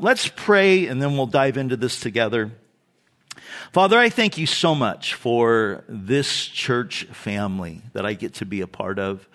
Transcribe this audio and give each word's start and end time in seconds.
Let's 0.00 0.28
pray 0.28 0.86
and 0.86 1.02
then 1.02 1.16
we'll 1.16 1.26
dive 1.26 1.56
into 1.56 1.76
this 1.76 1.98
together. 1.98 2.52
Father, 3.72 3.98
I 3.98 4.10
thank 4.10 4.38
you 4.38 4.46
so 4.46 4.74
much 4.74 5.14
for 5.14 5.82
this 5.88 6.46
church 6.46 7.04
family 7.06 7.82
that 7.94 8.06
I 8.06 8.14
get 8.14 8.34
to 8.34 8.46
be 8.46 8.60
a 8.60 8.68
part 8.68 9.00
of. 9.00 9.28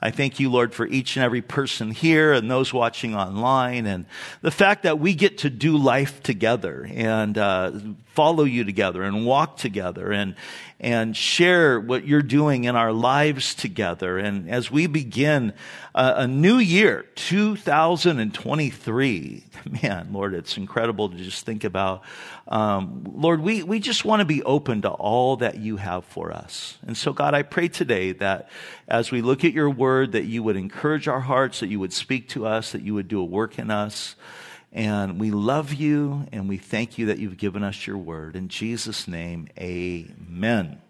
I 0.00 0.12
thank 0.12 0.38
you, 0.38 0.48
Lord, 0.48 0.74
for 0.74 0.86
each 0.86 1.16
and 1.16 1.24
every 1.24 1.42
person 1.42 1.90
here 1.90 2.32
and 2.32 2.48
those 2.48 2.72
watching 2.72 3.16
online 3.16 3.84
and 3.84 4.06
the 4.42 4.52
fact 4.52 4.84
that 4.84 5.00
we 5.00 5.12
get 5.12 5.38
to 5.38 5.50
do 5.50 5.76
life 5.76 6.22
together 6.22 6.88
and 6.94 7.36
uh, 7.36 7.72
follow 8.06 8.44
you 8.44 8.62
together 8.62 9.02
and 9.02 9.26
walk 9.26 9.56
together 9.56 10.12
and, 10.12 10.36
and 10.78 11.16
share 11.16 11.80
what 11.80 12.06
you're 12.06 12.22
doing 12.22 12.62
in 12.62 12.76
our 12.76 12.92
lives 12.92 13.56
together. 13.56 14.18
And 14.18 14.48
as 14.48 14.70
we 14.70 14.86
begin 14.86 15.52
a, 15.96 16.14
a 16.18 16.28
new 16.28 16.58
year, 16.58 17.04
2023, 17.16 19.44
man, 19.82 20.10
Lord, 20.12 20.32
it's 20.32 20.56
incredible 20.56 21.08
to 21.08 21.16
just 21.16 21.44
think 21.44 21.64
about. 21.64 22.04
Um, 22.48 23.04
Lord, 23.14 23.42
we, 23.42 23.62
we 23.62 23.78
just 23.78 24.06
want 24.06 24.20
to 24.20 24.24
be 24.24 24.42
open 24.42 24.82
to 24.82 24.88
all 24.88 25.36
that 25.36 25.58
you 25.58 25.76
have 25.76 26.04
for 26.06 26.32
us. 26.32 26.78
And 26.86 26.96
so, 26.96 27.12
God, 27.12 27.34
I 27.34 27.42
pray 27.42 27.68
today 27.68 28.12
that 28.12 28.48
as 28.88 29.10
we 29.10 29.20
look 29.20 29.44
at 29.44 29.52
your 29.52 29.68
word, 29.68 30.12
that 30.12 30.24
you 30.24 30.42
would 30.42 30.56
encourage 30.56 31.08
our 31.08 31.20
hearts, 31.20 31.60
that 31.60 31.68
you 31.68 31.78
would 31.78 31.92
speak 31.92 32.30
to 32.30 32.46
us, 32.46 32.72
that 32.72 32.80
you 32.80 32.94
would 32.94 33.06
do 33.06 33.20
a 33.20 33.24
work 33.24 33.58
in 33.58 33.70
us. 33.70 34.16
And 34.72 35.20
we 35.20 35.30
love 35.30 35.74
you 35.74 36.26
and 36.32 36.48
we 36.48 36.56
thank 36.56 36.96
you 36.96 37.06
that 37.06 37.18
you've 37.18 37.36
given 37.36 37.62
us 37.62 37.86
your 37.86 37.98
word. 37.98 38.34
In 38.34 38.48
Jesus' 38.48 39.06
name, 39.06 39.48
amen. 39.58 40.80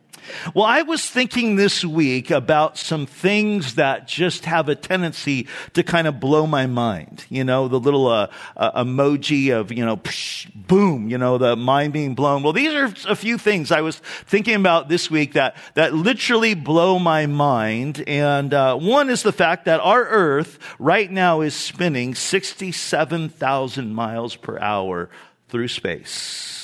Well, 0.54 0.64
I 0.64 0.82
was 0.82 1.08
thinking 1.08 1.56
this 1.56 1.84
week 1.84 2.30
about 2.30 2.78
some 2.78 3.06
things 3.06 3.74
that 3.74 4.06
just 4.09 4.45
have 4.45 4.68
a 4.68 4.74
tendency 4.74 5.46
to 5.74 5.82
kind 5.82 6.06
of 6.06 6.20
blow 6.20 6.46
my 6.46 6.66
mind. 6.66 7.24
You 7.28 7.45
know, 7.45 7.68
the 7.68 7.80
little 7.80 8.06
uh, 8.09 8.28
uh, 8.56 8.84
emoji 8.84 9.50
of, 9.50 9.73
you 9.73 9.84
know, 9.84 9.96
psh, 9.96 10.50
boom, 10.54 11.09
you 11.09 11.18
know, 11.18 11.38
the 11.38 11.56
mind 11.56 11.92
being 11.92 12.14
blown. 12.14 12.43
Well, 12.43 12.52
these 12.52 12.74
are 12.74 12.93
a 13.09 13.16
few 13.16 13.38
things 13.38 13.70
I 13.70 13.80
was 13.80 13.98
thinking 13.98 14.54
about 14.54 14.88
this 14.88 15.10
week 15.10 15.34
that, 15.34 15.56
that 15.74 15.95
literally 15.95 16.54
blow 16.54 16.98
my 16.98 17.26
mind. 17.26 18.02
And 18.06 18.52
uh, 18.52 18.76
one 18.76 19.10
is 19.10 19.23
the 19.23 19.32
fact 19.32 19.66
that 19.66 19.80
our 19.80 20.04
Earth 20.04 20.59
right 20.78 21.10
now 21.10 21.40
is 21.40 21.54
spinning 21.54 22.15
67,000 22.15 23.95
miles 23.95 24.37
per 24.37 24.59
hour 24.59 25.10
through 25.48 25.68
space. 25.68 26.57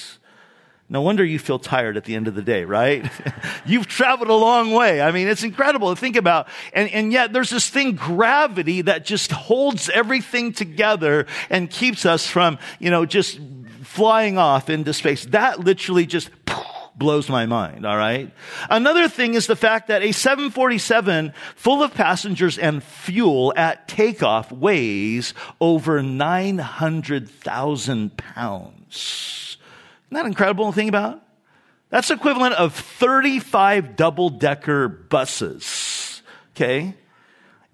No 0.87 1.01
wonder 1.01 1.25
you 1.25 1.39
feel 1.39 1.59
tired 1.59 1.97
at 1.97 2.05
the 2.05 2.15
end 2.15 2.29
of 2.29 2.35
the 2.35 2.43
day, 2.43 2.67
right? 2.67 3.11
You've 3.67 3.87
traveled 3.87 4.29
a 4.29 4.35
long 4.35 4.73
way. 4.73 5.01
I 5.01 5.13
mean, 5.13 5.29
it's 5.29 5.43
incredible 5.43 5.95
to 5.95 6.01
think 6.01 6.17
about. 6.17 6.47
And, 6.75 6.91
and 6.91 7.11
yet 7.11 7.33
there's 7.33 7.49
this 7.49 7.71
thing, 7.71 7.93
gravity, 7.93 8.83
that 8.83 9.07
just 9.07 9.33
holds 9.33 9.89
everything 9.89 10.53
together 10.53 11.25
and 11.49 11.71
keeps 11.71 12.05
us 12.05 12.27
from, 12.27 12.59
you 12.79 12.91
know, 12.91 13.07
just 13.07 13.41
flying 13.83 14.37
off 14.37 14.69
into 14.69 14.93
space. 14.93 15.25
That 15.27 15.61
literally 15.61 16.05
just 16.05 16.29
blows 16.97 17.31
my 17.31 17.47
mind, 17.47 17.87
all 17.87 17.97
right? 17.97 18.31
Another 18.69 19.09
thing 19.09 19.33
is 19.35 19.47
the 19.47 19.57
fact 19.57 19.89
that 19.89 20.03
a 20.03 20.13
747 20.13 21.33
full 21.57 21.83
of 21.83 21.95
passengers 21.95 22.59
and 22.59 22.83
fuel 22.83 23.55
at 23.57 23.89
takeoff 23.89 24.53
weighs 24.53 25.33
over 25.61 26.03
900,000 26.03 28.19
pounds. 28.19 29.44
That 30.15 30.27
incredible 30.27 30.71
to 30.71 30.73
think 30.73 30.89
about? 30.89 31.21
That's 31.91 32.11
equivalent 32.11 32.55
of 32.55 32.75
35 32.75 33.97
double 33.97 34.31
decker 34.31 34.89
buses. 34.89 36.23
Okay? 36.53 36.95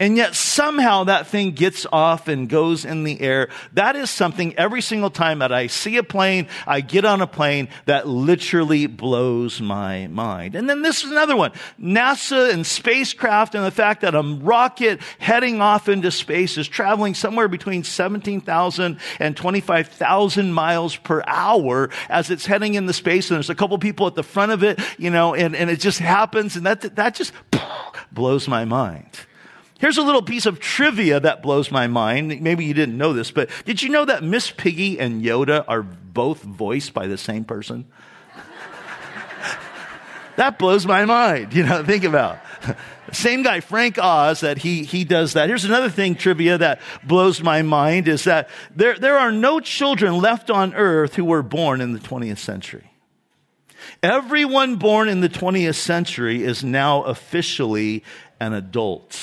And 0.00 0.16
yet 0.16 0.34
somehow 0.34 1.04
that 1.04 1.26
thing 1.26 1.50
gets 1.50 1.86
off 1.92 2.26
and 2.26 2.48
goes 2.48 2.86
in 2.86 3.04
the 3.04 3.20
air. 3.20 3.50
That 3.74 3.96
is 3.96 4.08
something 4.08 4.56
every 4.56 4.80
single 4.80 5.10
time 5.10 5.40
that 5.40 5.52
I 5.52 5.66
see 5.66 5.98
a 5.98 6.02
plane, 6.02 6.48
I 6.66 6.80
get 6.80 7.04
on 7.04 7.20
a 7.20 7.26
plane 7.26 7.68
that 7.84 8.08
literally 8.08 8.86
blows 8.86 9.60
my 9.60 10.06
mind. 10.06 10.54
And 10.54 10.70
then 10.70 10.80
this 10.80 11.04
is 11.04 11.10
another 11.10 11.36
one. 11.36 11.52
NASA 11.78 12.50
and 12.50 12.66
spacecraft 12.66 13.54
and 13.54 13.62
the 13.62 13.70
fact 13.70 14.00
that 14.00 14.14
a 14.14 14.22
rocket 14.22 15.02
heading 15.18 15.60
off 15.60 15.86
into 15.86 16.10
space 16.10 16.56
is 16.56 16.66
traveling 16.66 17.12
somewhere 17.12 17.48
between 17.48 17.84
17,000 17.84 18.98
and 19.18 19.36
25,000 19.36 20.52
miles 20.52 20.96
per 20.96 21.22
hour 21.26 21.90
as 22.08 22.30
it's 22.30 22.46
heading 22.46 22.74
in 22.74 22.86
the 22.86 22.94
space. 22.94 23.30
And 23.30 23.36
there's 23.36 23.50
a 23.50 23.54
couple 23.54 23.76
people 23.76 24.06
at 24.06 24.14
the 24.14 24.22
front 24.22 24.52
of 24.52 24.64
it, 24.64 24.80
you 24.96 25.10
know, 25.10 25.34
and, 25.34 25.54
and 25.54 25.68
it 25.68 25.78
just 25.78 25.98
happens. 25.98 26.56
And 26.56 26.64
that, 26.64 26.96
that 26.96 27.14
just 27.14 27.34
blows 28.10 28.48
my 28.48 28.64
mind. 28.64 29.26
Here's 29.80 29.96
a 29.96 30.02
little 30.02 30.22
piece 30.22 30.44
of 30.44 30.60
trivia 30.60 31.20
that 31.20 31.42
blows 31.42 31.70
my 31.70 31.86
mind. 31.86 32.42
Maybe 32.42 32.66
you 32.66 32.74
didn't 32.74 32.98
know 32.98 33.14
this, 33.14 33.30
but 33.30 33.48
did 33.64 33.82
you 33.82 33.88
know 33.88 34.04
that 34.04 34.22
Miss 34.22 34.50
Piggy 34.50 35.00
and 35.00 35.22
Yoda 35.22 35.64
are 35.66 35.82
both 35.82 36.42
voiced 36.42 36.92
by 36.92 37.06
the 37.06 37.16
same 37.16 37.44
person? 37.44 37.86
that 40.36 40.58
blows 40.58 40.86
my 40.86 41.06
mind, 41.06 41.54
you 41.54 41.64
know, 41.64 41.82
think 41.82 42.04
about. 42.04 42.38
Same 43.12 43.42
guy, 43.42 43.58
Frank 43.58 43.98
Oz, 43.98 44.40
that 44.40 44.58
he, 44.58 44.84
he 44.84 45.04
does 45.04 45.32
that. 45.32 45.48
Here's 45.48 45.64
another 45.64 45.90
thing, 45.90 46.14
trivia, 46.14 46.58
that 46.58 46.80
blows 47.02 47.42
my 47.42 47.62
mind 47.62 48.06
is 48.06 48.24
that 48.24 48.48
there, 48.76 48.96
there 48.96 49.18
are 49.18 49.32
no 49.32 49.58
children 49.58 50.18
left 50.18 50.48
on 50.48 50.74
earth 50.74 51.16
who 51.16 51.24
were 51.24 51.42
born 51.42 51.80
in 51.80 51.92
the 51.92 51.98
20th 51.98 52.38
century. 52.38 52.88
Everyone 54.02 54.76
born 54.76 55.08
in 55.08 55.22
the 55.22 55.28
20th 55.28 55.74
century 55.74 56.44
is 56.44 56.62
now 56.62 57.02
officially 57.02 58.04
an 58.38 58.52
adult. 58.52 59.18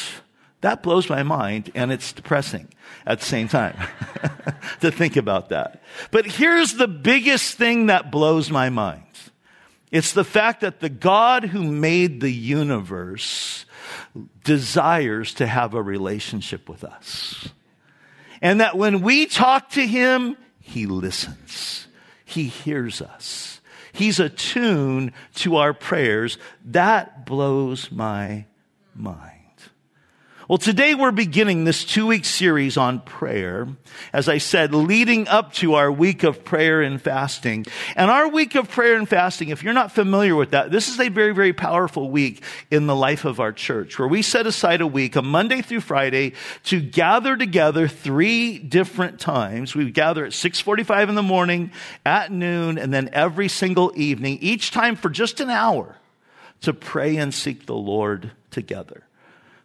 That 0.62 0.82
blows 0.82 1.10
my 1.10 1.24
mind 1.24 1.72
and 1.76 1.92
it's 1.92 2.14
depressing 2.14 2.68
at 3.06 3.20
the 3.20 3.26
same 3.26 3.48
time 3.48 3.78
to 4.82 4.92
think 4.92 5.16
about 5.16 5.50
that. 5.50 5.84
But 6.10 6.26
here's 6.26 6.74
the 6.74 6.88
biggest 6.88 7.56
thing 7.56 7.88
that 7.88 8.12
blows 8.12 8.50
my 8.50 8.70
mind. 8.70 9.04
It's 9.92 10.14
the 10.14 10.24
fact 10.24 10.62
that 10.62 10.80
the 10.80 10.90
God 10.90 11.46
who 11.46 11.64
made 11.64 12.20
the 12.20 12.32
universe 12.32 13.66
desires 14.44 15.34
to 15.36 15.48
have 15.48 15.74
a 15.74 15.82
relationship 15.82 16.68
with 16.68 16.84
us. 16.84 17.50
And 18.42 18.60
that 18.60 18.78
when 18.78 19.02
we 19.02 19.26
talk 19.26 19.70
to 19.72 19.86
him, 19.86 20.38
he 20.60 20.86
listens. 20.86 21.88
He 22.26 22.46
hears 22.46 23.02
us. 23.02 23.62
He's 23.94 24.20
attuned 24.20 25.14
to 25.36 25.56
our 25.56 25.74
prayers. 25.74 26.38
That 26.66 27.26
blows 27.26 27.92
my 27.92 28.46
mind. 28.94 29.37
Well, 30.48 30.58
today 30.58 30.96
we're 30.96 31.12
beginning 31.12 31.66
this 31.66 31.84
two 31.84 32.08
week 32.08 32.24
series 32.24 32.78
on 32.78 33.02
prayer. 33.02 33.68
As 34.14 34.30
I 34.30 34.38
said, 34.38 34.74
leading 34.74 35.28
up 35.28 35.52
to 35.56 35.74
our 35.74 35.92
week 35.92 36.24
of 36.24 36.46
prayer 36.46 36.82
and 36.82 37.02
fasting. 37.02 37.66
And 37.98 38.10
our 38.10 38.30
week 38.30 38.56
of 38.56 38.72
prayer 38.72 38.96
and 38.96 39.10
fasting, 39.10 39.50
if 39.50 39.62
you're 39.62 39.74
not 39.74 39.92
familiar 39.92 40.38
with 40.38 40.52
that, 40.52 40.72
this 40.72 40.88
is 40.88 41.02
a 41.02 41.10
very, 41.10 41.34
very 41.34 41.52
powerful 41.52 42.10
week 42.10 42.44
in 42.72 42.88
the 42.88 42.96
life 42.96 43.26
of 43.26 43.42
our 43.42 43.52
church 43.52 44.00
where 44.00 44.08
we 44.08 44.22
set 44.22 44.48
aside 44.48 44.80
a 44.80 44.88
week, 44.88 45.18
a 45.18 45.22
Monday 45.22 45.62
through 45.62 45.82
Friday, 45.82 46.32
to 46.64 46.80
gather 46.80 47.36
together 47.36 47.90
three 47.90 48.58
different 48.58 49.20
times. 49.20 49.76
We 49.76 49.92
gather 49.92 50.24
at 50.24 50.32
645 50.32 51.10
in 51.10 51.16
the 51.16 51.22
morning, 51.22 51.74
at 52.06 52.32
noon, 52.32 52.78
and 52.78 52.94
then 52.94 53.10
every 53.12 53.50
single 53.50 53.92
evening, 53.98 54.38
each 54.40 54.72
time 54.72 54.96
for 54.96 55.10
just 55.10 55.42
an 55.42 55.50
hour 55.50 55.98
to 56.62 56.74
pray 56.74 57.18
and 57.18 57.34
seek 57.34 57.66
the 57.66 57.76
Lord 57.76 58.32
together. 58.50 59.07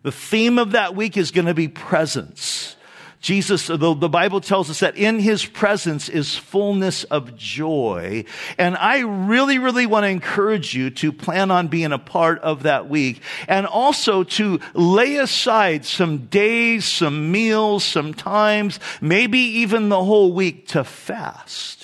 The 0.02 0.12
theme 0.12 0.58
of 0.58 0.72
that 0.72 0.96
week 0.96 1.16
is 1.16 1.30
going 1.30 1.46
to 1.46 1.54
be 1.54 1.68
presence. 1.68 2.76
Jesus, 3.22 3.68
the, 3.68 3.76
the, 3.76 4.08
Bible 4.08 4.40
tells 4.40 4.68
us 4.68 4.80
that 4.80 4.96
in 4.96 5.20
his 5.20 5.44
presence 5.46 6.08
is 6.08 6.36
fullness 6.36 7.04
of 7.04 7.36
joy. 7.36 8.24
And 8.58 8.76
I 8.76 8.98
really, 8.98 9.58
really 9.58 9.86
want 9.86 10.02
to 10.02 10.08
encourage 10.08 10.74
you 10.74 10.90
to 10.90 11.12
plan 11.12 11.52
on 11.52 11.68
being 11.68 11.92
a 11.92 12.00
part 12.00 12.40
of 12.40 12.64
that 12.64 12.88
week 12.88 13.22
and 13.46 13.64
also 13.64 14.24
to 14.24 14.58
lay 14.74 15.18
aside 15.18 15.84
some 15.84 16.26
days, 16.26 16.84
some 16.84 17.30
meals, 17.30 17.84
some 17.84 18.12
times, 18.12 18.80
maybe 19.00 19.38
even 19.38 19.88
the 19.88 20.02
whole 20.02 20.32
week 20.32 20.66
to 20.69 20.82
fast. 20.82 21.81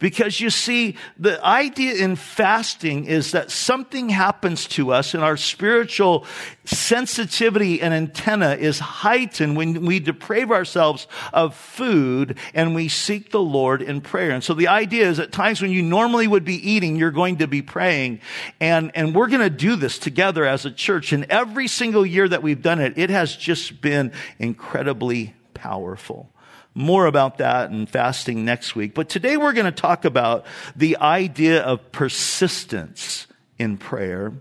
Because 0.00 0.40
you 0.40 0.48
see, 0.48 0.96
the 1.18 1.44
idea 1.44 2.02
in 2.02 2.16
fasting 2.16 3.04
is 3.04 3.32
that 3.32 3.50
something 3.50 4.08
happens 4.08 4.66
to 4.68 4.92
us 4.92 5.12
and 5.12 5.22
our 5.22 5.36
spiritual 5.36 6.24
sensitivity 6.64 7.82
and 7.82 7.92
antenna 7.92 8.54
is 8.54 8.78
heightened 8.78 9.58
when 9.58 9.84
we 9.84 10.00
deprave 10.00 10.50
ourselves 10.50 11.06
of 11.34 11.54
food 11.54 12.38
and 12.54 12.74
we 12.74 12.88
seek 12.88 13.30
the 13.30 13.42
Lord 13.42 13.82
in 13.82 14.00
prayer. 14.00 14.30
And 14.30 14.42
so 14.42 14.54
the 14.54 14.68
idea 14.68 15.06
is 15.06 15.20
at 15.20 15.32
times 15.32 15.60
when 15.60 15.70
you 15.70 15.82
normally 15.82 16.26
would 16.26 16.46
be 16.46 16.70
eating, 16.70 16.96
you're 16.96 17.10
going 17.10 17.36
to 17.36 17.46
be 17.46 17.60
praying. 17.60 18.20
And, 18.58 18.90
and 18.94 19.14
we're 19.14 19.28
going 19.28 19.42
to 19.42 19.50
do 19.50 19.76
this 19.76 19.98
together 19.98 20.46
as 20.46 20.64
a 20.64 20.70
church. 20.70 21.12
And 21.12 21.26
every 21.28 21.68
single 21.68 22.06
year 22.06 22.26
that 22.26 22.42
we've 22.42 22.62
done 22.62 22.80
it, 22.80 22.96
it 22.96 23.10
has 23.10 23.36
just 23.36 23.82
been 23.82 24.12
incredibly 24.38 25.34
powerful. 25.52 26.30
More 26.74 27.06
about 27.06 27.38
that 27.38 27.70
and 27.70 27.88
fasting 27.88 28.44
next 28.44 28.76
week. 28.76 28.94
But 28.94 29.08
today 29.08 29.36
we're 29.36 29.52
going 29.52 29.66
to 29.66 29.72
talk 29.72 30.04
about 30.04 30.46
the 30.76 30.96
idea 30.98 31.62
of 31.62 31.90
persistence 31.90 33.26
in 33.60 33.76
prayer, 33.76 34.32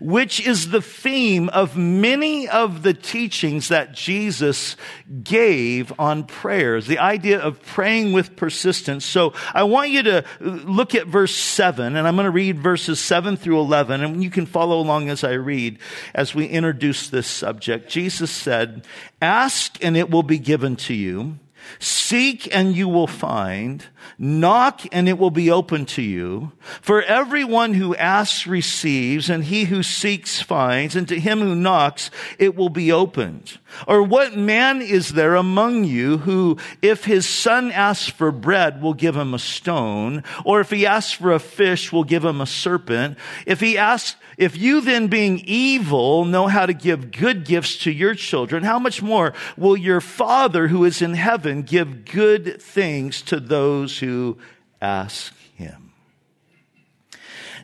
which 0.00 0.40
is 0.40 0.70
the 0.70 0.80
theme 0.80 1.50
of 1.50 1.76
many 1.76 2.48
of 2.48 2.82
the 2.82 2.94
teachings 2.94 3.68
that 3.68 3.92
Jesus 3.92 4.76
gave 5.22 5.92
on 5.98 6.24
prayers, 6.24 6.86
the 6.86 6.98
idea 6.98 7.38
of 7.38 7.62
praying 7.66 8.14
with 8.14 8.34
persistence. 8.34 9.04
So 9.04 9.34
I 9.52 9.64
want 9.64 9.90
you 9.90 10.02
to 10.04 10.24
look 10.40 10.94
at 10.94 11.06
verse 11.06 11.36
7, 11.36 11.96
and 11.96 12.08
I'm 12.08 12.16
going 12.16 12.24
to 12.24 12.30
read 12.30 12.60
verses 12.60 12.98
7 12.98 13.36
through 13.36 13.60
11, 13.60 14.02
and 14.02 14.24
you 14.24 14.30
can 14.30 14.46
follow 14.46 14.80
along 14.80 15.10
as 15.10 15.22
I 15.22 15.32
read 15.32 15.78
as 16.14 16.34
we 16.34 16.46
introduce 16.46 17.10
this 17.10 17.26
subject. 17.26 17.90
Jesus 17.90 18.30
said, 18.30 18.86
Ask 19.20 19.84
and 19.84 19.98
it 19.98 20.08
will 20.08 20.22
be 20.22 20.38
given 20.38 20.76
to 20.76 20.94
you. 20.94 21.38
Seek 21.78 22.54
and 22.54 22.76
you 22.76 22.88
will 22.88 23.06
find. 23.06 23.84
Knock 24.18 24.82
and 24.92 25.08
it 25.08 25.18
will 25.18 25.30
be 25.30 25.50
open 25.50 25.86
to 25.86 26.02
you. 26.02 26.52
For 26.80 27.02
everyone 27.02 27.74
who 27.74 27.96
asks 27.96 28.46
receives, 28.46 29.28
and 29.30 29.44
he 29.44 29.64
who 29.64 29.82
seeks 29.82 30.40
finds, 30.40 30.96
and 30.96 31.08
to 31.08 31.18
him 31.18 31.40
who 31.40 31.54
knocks 31.54 32.10
it 32.38 32.54
will 32.54 32.68
be 32.68 32.92
opened. 32.92 33.58
Or 33.86 34.02
what 34.02 34.36
man 34.36 34.82
is 34.82 35.14
there 35.14 35.34
among 35.34 35.84
you 35.84 36.18
who, 36.18 36.58
if 36.82 37.04
his 37.04 37.26
son 37.26 37.70
asks 37.72 38.08
for 38.08 38.30
bread, 38.30 38.82
will 38.82 38.94
give 38.94 39.16
him 39.16 39.34
a 39.34 39.38
stone? 39.38 40.22
Or 40.44 40.60
if 40.60 40.70
he 40.70 40.86
asks 40.86 41.12
for 41.12 41.32
a 41.32 41.40
fish, 41.40 41.92
will 41.92 42.04
give 42.04 42.24
him 42.24 42.40
a 42.40 42.46
serpent? 42.46 43.18
If 43.46 43.60
he 43.60 43.78
asks, 43.78 44.16
if 44.38 44.56
you 44.56 44.80
then 44.80 45.08
being 45.08 45.42
evil 45.44 46.24
know 46.24 46.46
how 46.46 46.66
to 46.66 46.72
give 46.72 47.12
good 47.12 47.44
gifts 47.44 47.76
to 47.78 47.92
your 47.92 48.14
children, 48.14 48.62
how 48.62 48.78
much 48.78 49.02
more 49.02 49.34
will 49.56 49.76
your 49.76 50.00
father 50.00 50.68
who 50.68 50.84
is 50.84 51.02
in 51.02 51.14
heaven 51.14 51.51
give 51.60 52.06
good 52.06 52.62
things 52.62 53.20
to 53.22 53.38
those 53.38 53.98
who 53.98 54.38
ask 54.80 55.34
him? 55.54 55.92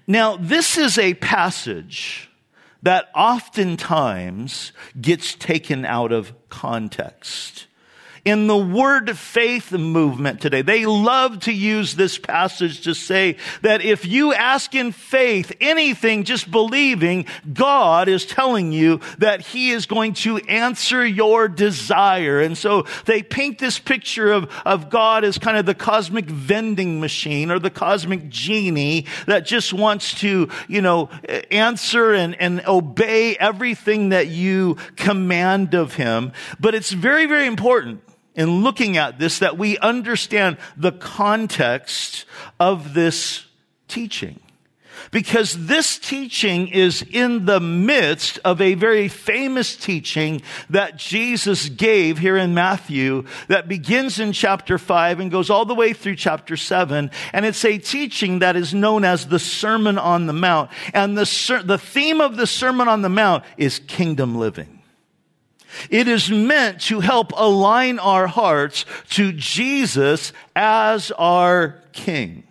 Now, 0.06 0.36
this 0.36 0.76
is 0.76 0.98
a 0.98 1.14
passage 1.14 2.30
that 2.82 3.08
oftentimes 3.14 4.72
gets 5.00 5.34
taken 5.34 5.84
out 5.84 6.12
of 6.12 6.32
context 6.48 7.66
in 8.24 8.46
the 8.46 8.56
word 8.56 9.16
faith 9.16 9.72
movement 9.72 10.40
today. 10.40 10.62
They 10.62 10.86
love 10.86 11.40
to 11.40 11.52
use 11.52 11.94
this 11.94 12.18
passage 12.18 12.82
to 12.82 12.94
say 12.94 13.36
that 13.62 13.82
if 13.82 14.06
you 14.06 14.32
ask 14.32 14.74
in 14.74 14.92
faith 14.92 15.52
anything, 15.60 16.24
just 16.24 16.50
believing, 16.50 17.26
God 17.52 18.08
is 18.08 18.26
telling 18.26 18.72
you 18.72 19.00
that 19.18 19.40
He 19.40 19.70
is 19.70 19.86
going 19.86 20.14
to 20.14 20.38
answer 20.38 21.06
your 21.06 21.48
desire. 21.48 22.40
And 22.40 22.56
so 22.56 22.86
they 23.06 23.22
paint 23.22 23.58
this 23.58 23.78
picture 23.78 24.32
of, 24.32 24.50
of 24.64 24.90
God 24.90 25.24
as 25.24 25.38
kind 25.38 25.56
of 25.56 25.66
the 25.66 25.74
cosmic 25.74 26.26
vending 26.26 27.00
machine 27.00 27.50
or 27.50 27.58
the 27.58 27.70
cosmic 27.70 28.28
genie 28.28 29.06
that 29.26 29.46
just 29.46 29.72
wants 29.72 30.14
to, 30.20 30.48
you 30.68 30.82
know, 30.82 31.08
answer 31.50 32.12
and, 32.12 32.40
and 32.40 32.66
obey 32.66 33.36
everything 33.36 34.10
that 34.10 34.28
you 34.28 34.76
command 34.96 35.74
of 35.74 35.94
Him. 35.94 36.32
But 36.60 36.74
it's 36.74 36.90
very, 36.90 37.26
very 37.26 37.46
important 37.46 38.02
in 38.38 38.62
looking 38.62 38.96
at 38.96 39.18
this 39.18 39.40
that 39.40 39.58
we 39.58 39.76
understand 39.78 40.56
the 40.76 40.92
context 40.92 42.24
of 42.58 42.94
this 42.94 43.44
teaching. 43.88 44.40
Because 45.10 45.66
this 45.66 45.98
teaching 45.98 46.68
is 46.68 47.02
in 47.02 47.46
the 47.46 47.60
midst 47.60 48.38
of 48.44 48.60
a 48.60 48.74
very 48.74 49.08
famous 49.08 49.76
teaching 49.76 50.42
that 50.70 50.96
Jesus 50.96 51.68
gave 51.68 52.18
here 52.18 52.36
in 52.36 52.54
Matthew 52.54 53.24
that 53.48 53.68
begins 53.68 54.18
in 54.18 54.32
chapter 54.32 54.76
5 54.76 55.20
and 55.20 55.30
goes 55.30 55.50
all 55.50 55.64
the 55.64 55.74
way 55.74 55.92
through 55.92 56.16
chapter 56.16 56.56
7. 56.56 57.10
And 57.32 57.44
it's 57.46 57.64
a 57.64 57.78
teaching 57.78 58.40
that 58.40 58.56
is 58.56 58.74
known 58.74 59.04
as 59.04 59.28
the 59.28 59.38
Sermon 59.38 59.98
on 59.98 60.26
the 60.26 60.32
Mount. 60.32 60.70
And 60.92 61.16
the, 61.16 61.62
the 61.64 61.78
theme 61.78 62.20
of 62.20 62.36
the 62.36 62.46
Sermon 62.46 62.88
on 62.88 63.02
the 63.02 63.08
Mount 63.08 63.44
is 63.56 63.78
kingdom 63.78 64.36
living. 64.36 64.77
It 65.90 66.08
is 66.08 66.30
meant 66.30 66.80
to 66.82 67.00
help 67.00 67.32
align 67.36 67.98
our 67.98 68.26
hearts 68.26 68.84
to 69.10 69.32
Jesus 69.32 70.32
as 70.56 71.10
our 71.12 71.76
King 71.92 72.47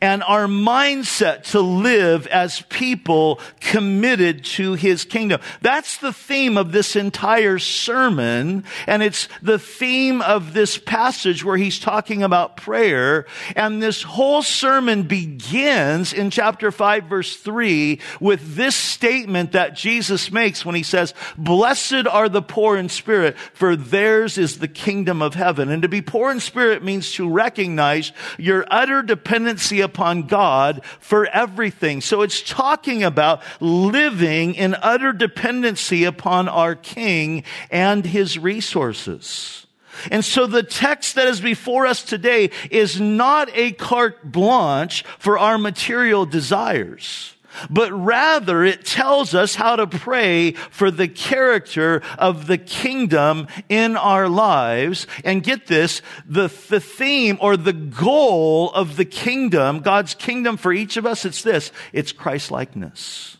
and 0.00 0.22
our 0.22 0.46
mindset 0.46 1.44
to 1.50 1.60
live 1.60 2.26
as 2.28 2.62
people 2.62 3.40
committed 3.60 4.44
to 4.44 4.74
his 4.74 5.04
kingdom. 5.04 5.40
That's 5.60 5.98
the 5.98 6.12
theme 6.12 6.56
of 6.56 6.72
this 6.72 6.96
entire 6.96 7.58
sermon. 7.58 8.64
And 8.86 9.02
it's 9.02 9.28
the 9.42 9.58
theme 9.58 10.22
of 10.22 10.52
this 10.52 10.78
passage 10.78 11.44
where 11.44 11.56
he's 11.56 11.78
talking 11.78 12.22
about 12.22 12.56
prayer. 12.56 13.26
And 13.56 13.82
this 13.82 14.02
whole 14.02 14.42
sermon 14.42 15.04
begins 15.04 16.12
in 16.12 16.30
chapter 16.30 16.70
5 16.70 17.04
verse 17.04 17.36
3 17.36 18.00
with 18.20 18.56
this 18.56 18.76
statement 18.76 19.52
that 19.52 19.74
Jesus 19.74 20.30
makes 20.30 20.64
when 20.64 20.74
he 20.74 20.82
says, 20.82 21.14
blessed 21.36 22.06
are 22.06 22.28
the 22.28 22.42
poor 22.42 22.76
in 22.76 22.88
spirit, 22.88 23.36
for 23.52 23.76
theirs 23.76 24.38
is 24.38 24.58
the 24.58 24.68
kingdom 24.68 25.22
of 25.22 25.34
heaven. 25.34 25.70
And 25.70 25.82
to 25.82 25.88
be 25.88 26.02
poor 26.02 26.30
in 26.30 26.40
spirit 26.40 26.82
means 26.82 27.12
to 27.14 27.28
recognize 27.28 28.12
your 28.38 28.66
utter 28.70 29.02
dependency 29.02 29.63
dependency 29.64 29.80
upon 29.80 30.22
God 30.24 30.84
for 31.00 31.26
everything. 31.26 32.00
So 32.00 32.22
it's 32.22 32.42
talking 32.42 33.02
about 33.02 33.42
living 33.60 34.54
in 34.54 34.74
utter 34.74 35.12
dependency 35.12 36.04
upon 36.04 36.48
our 36.48 36.74
King 36.74 37.44
and 37.70 38.04
his 38.04 38.38
resources. 38.38 39.66
And 40.10 40.24
so 40.24 40.46
the 40.46 40.62
text 40.62 41.14
that 41.14 41.28
is 41.28 41.40
before 41.40 41.86
us 41.86 42.02
today 42.02 42.50
is 42.70 43.00
not 43.00 43.48
a 43.54 43.72
carte 43.72 44.22
blanche 44.24 45.04
for 45.18 45.38
our 45.38 45.56
material 45.56 46.26
desires 46.26 47.33
but 47.70 47.92
rather 47.92 48.64
it 48.64 48.84
tells 48.84 49.34
us 49.34 49.54
how 49.54 49.76
to 49.76 49.86
pray 49.86 50.52
for 50.52 50.90
the 50.90 51.08
character 51.08 52.02
of 52.18 52.46
the 52.46 52.58
kingdom 52.58 53.46
in 53.68 53.96
our 53.96 54.28
lives. 54.28 55.06
And 55.24 55.42
get 55.42 55.66
this, 55.66 56.02
the, 56.26 56.48
the 56.68 56.80
theme 56.80 57.38
or 57.40 57.56
the 57.56 57.72
goal 57.72 58.70
of 58.72 58.96
the 58.96 59.04
kingdom, 59.04 59.80
God's 59.80 60.14
kingdom 60.14 60.56
for 60.56 60.72
each 60.72 60.96
of 60.96 61.06
us, 61.06 61.24
it's 61.24 61.42
this, 61.42 61.72
it's 61.92 62.12
Christ 62.12 62.50
likeness. 62.50 63.36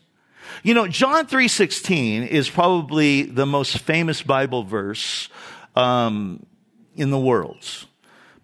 You 0.63 0.73
know, 0.73 0.89
John 0.89 1.27
3.16 1.27 2.27
is 2.27 2.49
probably 2.49 3.23
the 3.23 3.45
most 3.45 3.79
famous 3.79 4.23
Bible 4.23 4.65
verse 4.65 5.29
um, 5.77 6.47
in 6.95 7.11
the 7.11 7.19
world. 7.19 7.87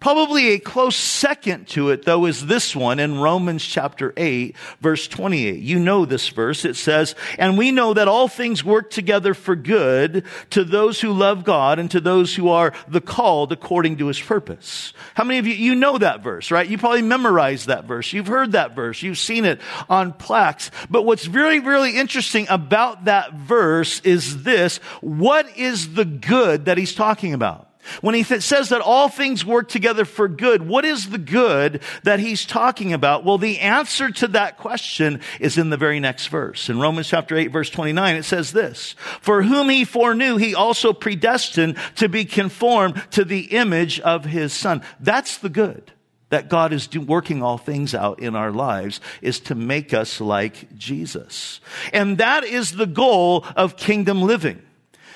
Probably 0.00 0.48
a 0.48 0.58
close 0.58 0.96
second 0.96 1.68
to 1.68 1.90
it, 1.90 2.06
though, 2.06 2.24
is 2.24 2.46
this 2.46 2.74
one 2.74 2.98
in 2.98 3.20
Romans 3.20 3.62
chapter 3.62 4.14
8, 4.16 4.56
verse 4.80 5.06
28. 5.06 5.60
You 5.60 5.78
know 5.78 6.06
this 6.06 6.26
verse. 6.30 6.64
It 6.64 6.76
says, 6.76 7.14
And 7.38 7.58
we 7.58 7.70
know 7.70 7.92
that 7.92 8.08
all 8.08 8.26
things 8.26 8.64
work 8.64 8.88
together 8.90 9.34
for 9.34 9.54
good 9.54 10.24
to 10.50 10.64
those 10.64 11.02
who 11.02 11.12
love 11.12 11.44
God 11.44 11.78
and 11.78 11.90
to 11.90 12.00
those 12.00 12.34
who 12.34 12.48
are 12.48 12.72
the 12.88 13.02
called 13.02 13.52
according 13.52 13.98
to 13.98 14.06
his 14.06 14.18
purpose. 14.18 14.94
How 15.12 15.24
many 15.24 15.38
of 15.38 15.46
you, 15.46 15.52
you 15.52 15.74
know 15.74 15.98
that 15.98 16.22
verse, 16.22 16.50
right? 16.50 16.66
You 16.66 16.78
probably 16.78 17.02
memorized 17.02 17.66
that 17.66 17.84
verse. 17.84 18.10
You've 18.14 18.26
heard 18.26 18.52
that 18.52 18.74
verse. 18.74 19.02
You've 19.02 19.18
seen 19.18 19.44
it 19.44 19.60
on 19.90 20.14
plaques. 20.14 20.70
But 20.88 21.02
what's 21.02 21.26
very, 21.26 21.60
really 21.60 21.98
interesting 21.98 22.46
about 22.48 23.04
that 23.04 23.34
verse 23.34 24.00
is 24.00 24.44
this. 24.44 24.78
What 25.02 25.58
is 25.58 25.92
the 25.92 26.06
good 26.06 26.64
that 26.64 26.78
he's 26.78 26.94
talking 26.94 27.34
about? 27.34 27.69
When 28.00 28.14
he 28.14 28.24
th- 28.24 28.42
says 28.42 28.68
that 28.68 28.80
all 28.80 29.08
things 29.08 29.44
work 29.44 29.68
together 29.68 30.04
for 30.04 30.28
good, 30.28 30.66
what 30.66 30.84
is 30.84 31.10
the 31.10 31.18
good 31.18 31.82
that 32.02 32.20
he's 32.20 32.44
talking 32.44 32.92
about? 32.92 33.24
Well, 33.24 33.38
the 33.38 33.58
answer 33.60 34.10
to 34.10 34.28
that 34.28 34.58
question 34.58 35.20
is 35.40 35.58
in 35.58 35.70
the 35.70 35.76
very 35.76 36.00
next 36.00 36.28
verse. 36.28 36.68
In 36.68 36.78
Romans 36.78 37.08
chapter 37.08 37.36
8 37.36 37.48
verse 37.48 37.70
29, 37.70 38.16
it 38.16 38.24
says 38.24 38.52
this, 38.52 38.94
For 39.20 39.42
whom 39.42 39.68
he 39.68 39.84
foreknew, 39.84 40.36
he 40.36 40.54
also 40.54 40.92
predestined 40.92 41.76
to 41.96 42.08
be 42.08 42.24
conformed 42.24 43.02
to 43.12 43.24
the 43.24 43.46
image 43.52 43.98
of 44.00 44.24
his 44.24 44.52
son. 44.52 44.82
That's 45.00 45.38
the 45.38 45.48
good 45.48 45.92
that 46.30 46.48
God 46.48 46.72
is 46.72 46.86
do, 46.86 47.00
working 47.00 47.42
all 47.42 47.58
things 47.58 47.94
out 47.94 48.20
in 48.20 48.34
our 48.34 48.52
lives 48.52 49.00
is 49.20 49.40
to 49.40 49.54
make 49.54 49.92
us 49.92 50.20
like 50.20 50.76
Jesus. 50.78 51.60
And 51.92 52.18
that 52.18 52.44
is 52.44 52.72
the 52.72 52.86
goal 52.86 53.44
of 53.56 53.76
kingdom 53.76 54.22
living. 54.22 54.62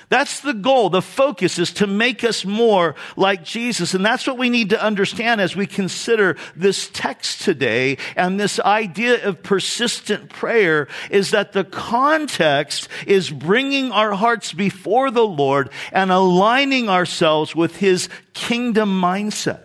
That's 0.08 0.40
the 0.40 0.54
goal. 0.54 0.90
The 0.90 1.02
focus 1.02 1.58
is 1.58 1.72
to 1.74 1.86
make 1.86 2.24
us 2.24 2.44
more 2.44 2.94
like 3.16 3.44
Jesus. 3.44 3.94
And 3.94 4.04
that's 4.04 4.26
what 4.26 4.38
we 4.38 4.50
need 4.50 4.70
to 4.70 4.82
understand 4.82 5.40
as 5.40 5.56
we 5.56 5.66
consider 5.66 6.36
this 6.54 6.90
text 6.92 7.42
today 7.42 7.98
and 8.16 8.38
this 8.38 8.60
idea 8.60 9.26
of 9.26 9.42
persistent 9.42 10.28
prayer 10.28 10.88
is 11.10 11.30
that 11.30 11.52
the 11.52 11.64
context 11.64 12.88
is 13.06 13.30
bringing 13.30 13.92
our 13.92 14.12
hearts 14.12 14.52
before 14.52 15.10
the 15.10 15.26
Lord 15.26 15.70
and 15.92 16.10
aligning 16.10 16.88
ourselves 16.88 17.56
with 17.56 17.76
his 17.76 18.08
kingdom 18.34 19.00
mindset. 19.00 19.60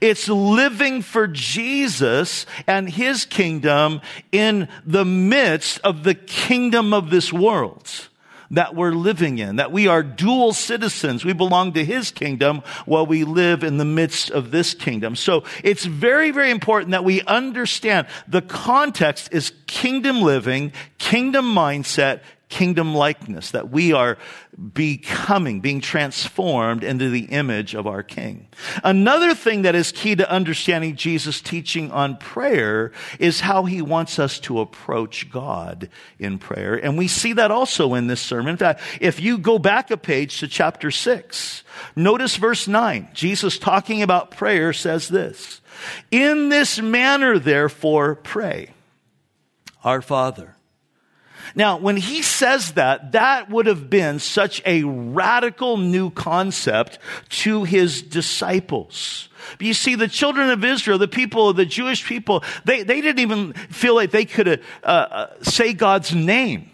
It's 0.00 0.28
living 0.28 1.02
for 1.02 1.26
Jesus 1.26 2.46
and 2.66 2.88
his 2.88 3.24
kingdom 3.24 4.00
in 4.30 4.68
the 4.84 5.04
midst 5.04 5.80
of 5.82 6.04
the 6.04 6.14
kingdom 6.14 6.92
of 6.92 7.10
this 7.10 7.32
world. 7.32 8.08
That 8.50 8.74
we're 8.74 8.92
living 8.92 9.38
in, 9.38 9.56
that 9.56 9.72
we 9.72 9.86
are 9.86 10.02
dual 10.02 10.52
citizens. 10.52 11.24
We 11.24 11.32
belong 11.32 11.72
to 11.74 11.84
his 11.84 12.10
kingdom 12.10 12.62
while 12.84 13.06
we 13.06 13.24
live 13.24 13.62
in 13.62 13.76
the 13.78 13.84
midst 13.84 14.30
of 14.30 14.50
this 14.50 14.74
kingdom. 14.74 15.16
So 15.16 15.44
it's 15.62 15.84
very, 15.84 16.30
very 16.30 16.50
important 16.50 16.90
that 16.90 17.04
we 17.04 17.22
understand 17.22 18.08
the 18.26 18.42
context 18.42 19.28
is 19.32 19.52
kingdom 19.66 20.22
living, 20.22 20.72
kingdom 20.98 21.46
mindset, 21.46 22.20
kingdom 22.50 22.94
likeness, 22.94 23.52
that 23.52 23.70
we 23.70 23.94
are 23.94 24.18
becoming, 24.74 25.60
being 25.60 25.80
transformed 25.80 26.84
into 26.84 27.08
the 27.08 27.26
image 27.26 27.74
of 27.74 27.86
our 27.86 28.02
King. 28.02 28.48
Another 28.84 29.34
thing 29.34 29.62
that 29.62 29.74
is 29.74 29.92
key 29.92 30.16
to 30.16 30.30
understanding 30.30 30.96
Jesus' 30.96 31.40
teaching 31.40 31.90
on 31.92 32.18
prayer 32.18 32.92
is 33.18 33.40
how 33.40 33.64
he 33.64 33.80
wants 33.80 34.18
us 34.18 34.38
to 34.40 34.60
approach 34.60 35.30
God 35.30 35.88
in 36.18 36.38
prayer. 36.38 36.74
And 36.74 36.98
we 36.98 37.08
see 37.08 37.32
that 37.34 37.50
also 37.50 37.94
in 37.94 38.08
this 38.08 38.20
sermon. 38.20 38.50
In 38.50 38.56
fact, 38.58 38.82
if 39.00 39.20
you 39.20 39.38
go 39.38 39.58
back 39.58 39.90
a 39.90 39.96
page 39.96 40.40
to 40.40 40.48
chapter 40.48 40.90
six, 40.90 41.62
notice 41.96 42.36
verse 42.36 42.68
nine. 42.68 43.08
Jesus 43.14 43.58
talking 43.58 44.02
about 44.02 44.32
prayer 44.32 44.72
says 44.72 45.08
this, 45.08 45.60
in 46.10 46.48
this 46.50 46.80
manner, 46.80 47.38
therefore, 47.38 48.16
pray. 48.16 48.70
Our 49.84 50.02
Father 50.02 50.56
now, 51.54 51.76
when 51.78 51.96
he 51.96 52.22
says 52.22 52.72
that, 52.72 53.12
that 53.12 53.50
would 53.50 53.66
have 53.66 53.90
been 53.90 54.18
such 54.18 54.62
a 54.64 54.84
radical 54.84 55.76
new 55.76 56.10
concept 56.10 56.98
to 57.30 57.64
his 57.64 58.02
disciples. 58.02 59.28
But 59.58 59.66
you 59.66 59.74
see, 59.74 59.94
the 59.94 60.08
children 60.08 60.50
of 60.50 60.64
Israel, 60.64 60.98
the 60.98 61.08
people, 61.08 61.52
the 61.52 61.66
Jewish 61.66 62.04
people, 62.04 62.44
they, 62.64 62.82
they 62.82 63.00
didn't 63.00 63.20
even 63.20 63.52
feel 63.52 63.94
like 63.94 64.10
they 64.10 64.24
could 64.24 64.48
uh, 64.48 64.86
uh, 64.86 65.42
say 65.42 65.72
God's 65.72 66.14
name 66.14 66.69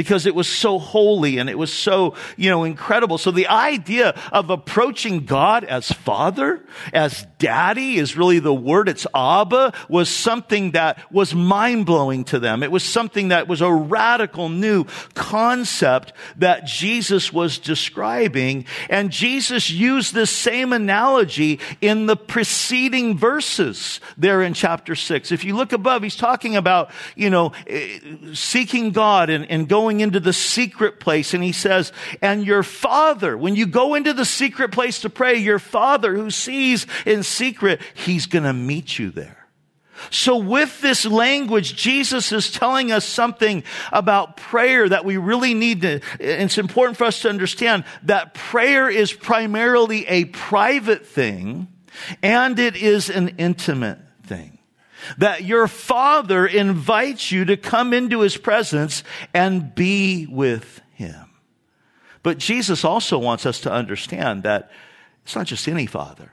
because 0.00 0.24
it 0.24 0.34
was 0.34 0.48
so 0.48 0.78
holy 0.78 1.36
and 1.36 1.50
it 1.50 1.58
was 1.58 1.70
so, 1.70 2.14
you 2.38 2.48
know, 2.48 2.64
incredible. 2.64 3.18
So 3.18 3.30
the 3.30 3.48
idea 3.48 4.18
of 4.32 4.48
approaching 4.48 5.26
God 5.26 5.62
as 5.62 5.92
father, 5.92 6.64
as 6.94 7.26
daddy 7.38 7.98
is 7.98 8.16
really 8.16 8.38
the 8.38 8.54
word. 8.54 8.88
It's 8.88 9.06
Abba 9.14 9.74
was 9.90 10.08
something 10.08 10.70
that 10.70 11.12
was 11.12 11.34
mind 11.34 11.84
blowing 11.84 12.24
to 12.24 12.38
them. 12.38 12.62
It 12.62 12.70
was 12.70 12.82
something 12.82 13.28
that 13.28 13.46
was 13.46 13.60
a 13.60 13.70
radical 13.70 14.48
new 14.48 14.86
concept 15.12 16.14
that 16.38 16.64
Jesus 16.64 17.30
was 17.30 17.58
describing. 17.58 18.64
And 18.88 19.10
Jesus 19.10 19.68
used 19.68 20.14
this 20.14 20.30
same 20.30 20.72
analogy 20.72 21.60
in 21.82 22.06
the 22.06 22.16
preceding 22.16 23.18
verses 23.18 24.00
there 24.16 24.40
in 24.40 24.54
chapter 24.54 24.94
six. 24.94 25.30
If 25.30 25.44
you 25.44 25.56
look 25.56 25.74
above, 25.74 26.02
he's 26.02 26.16
talking 26.16 26.56
about, 26.56 26.90
you 27.16 27.28
know, 27.28 27.52
eh, 27.66 27.98
seeking 28.32 28.92
God 28.92 29.28
and, 29.28 29.50
and 29.50 29.68
going 29.68 29.89
going 29.90 30.00
into 30.00 30.20
the 30.20 30.32
secret 30.32 31.00
place. 31.00 31.34
And 31.34 31.42
he 31.42 31.50
says, 31.50 31.92
and 32.22 32.46
your 32.46 32.62
father, 32.62 33.36
when 33.36 33.56
you 33.56 33.66
go 33.66 33.96
into 33.96 34.12
the 34.12 34.24
secret 34.24 34.70
place 34.70 35.00
to 35.00 35.10
pray, 35.10 35.36
your 35.36 35.58
father 35.58 36.14
who 36.14 36.30
sees 36.30 36.86
in 37.04 37.24
secret, 37.24 37.80
he's 37.94 38.26
going 38.26 38.44
to 38.44 38.52
meet 38.52 39.00
you 39.00 39.10
there. 39.10 39.48
So 40.10 40.36
with 40.36 40.80
this 40.80 41.04
language, 41.04 41.74
Jesus 41.74 42.30
is 42.30 42.52
telling 42.52 42.92
us 42.92 43.04
something 43.04 43.64
about 43.92 44.36
prayer 44.36 44.88
that 44.88 45.04
we 45.04 45.16
really 45.16 45.54
need 45.54 45.82
to, 45.82 46.00
it's 46.20 46.56
important 46.56 46.96
for 46.96 47.04
us 47.04 47.22
to 47.22 47.28
understand 47.28 47.82
that 48.04 48.32
prayer 48.34 48.88
is 48.88 49.12
primarily 49.12 50.06
a 50.06 50.26
private 50.26 51.04
thing 51.04 51.66
and 52.22 52.60
it 52.60 52.76
is 52.76 53.10
an 53.10 53.34
intimate 53.38 53.98
thing 54.22 54.59
that 55.18 55.44
your 55.44 55.66
father 55.66 56.46
invites 56.46 57.30
you 57.30 57.44
to 57.46 57.56
come 57.56 57.92
into 57.92 58.20
his 58.20 58.36
presence 58.36 59.02
and 59.32 59.74
be 59.74 60.26
with 60.26 60.80
him. 60.92 61.30
But 62.22 62.38
Jesus 62.38 62.84
also 62.84 63.18
wants 63.18 63.46
us 63.46 63.60
to 63.62 63.72
understand 63.72 64.42
that 64.42 64.70
it's 65.24 65.34
not 65.34 65.46
just 65.46 65.68
any 65.68 65.86
father. 65.86 66.30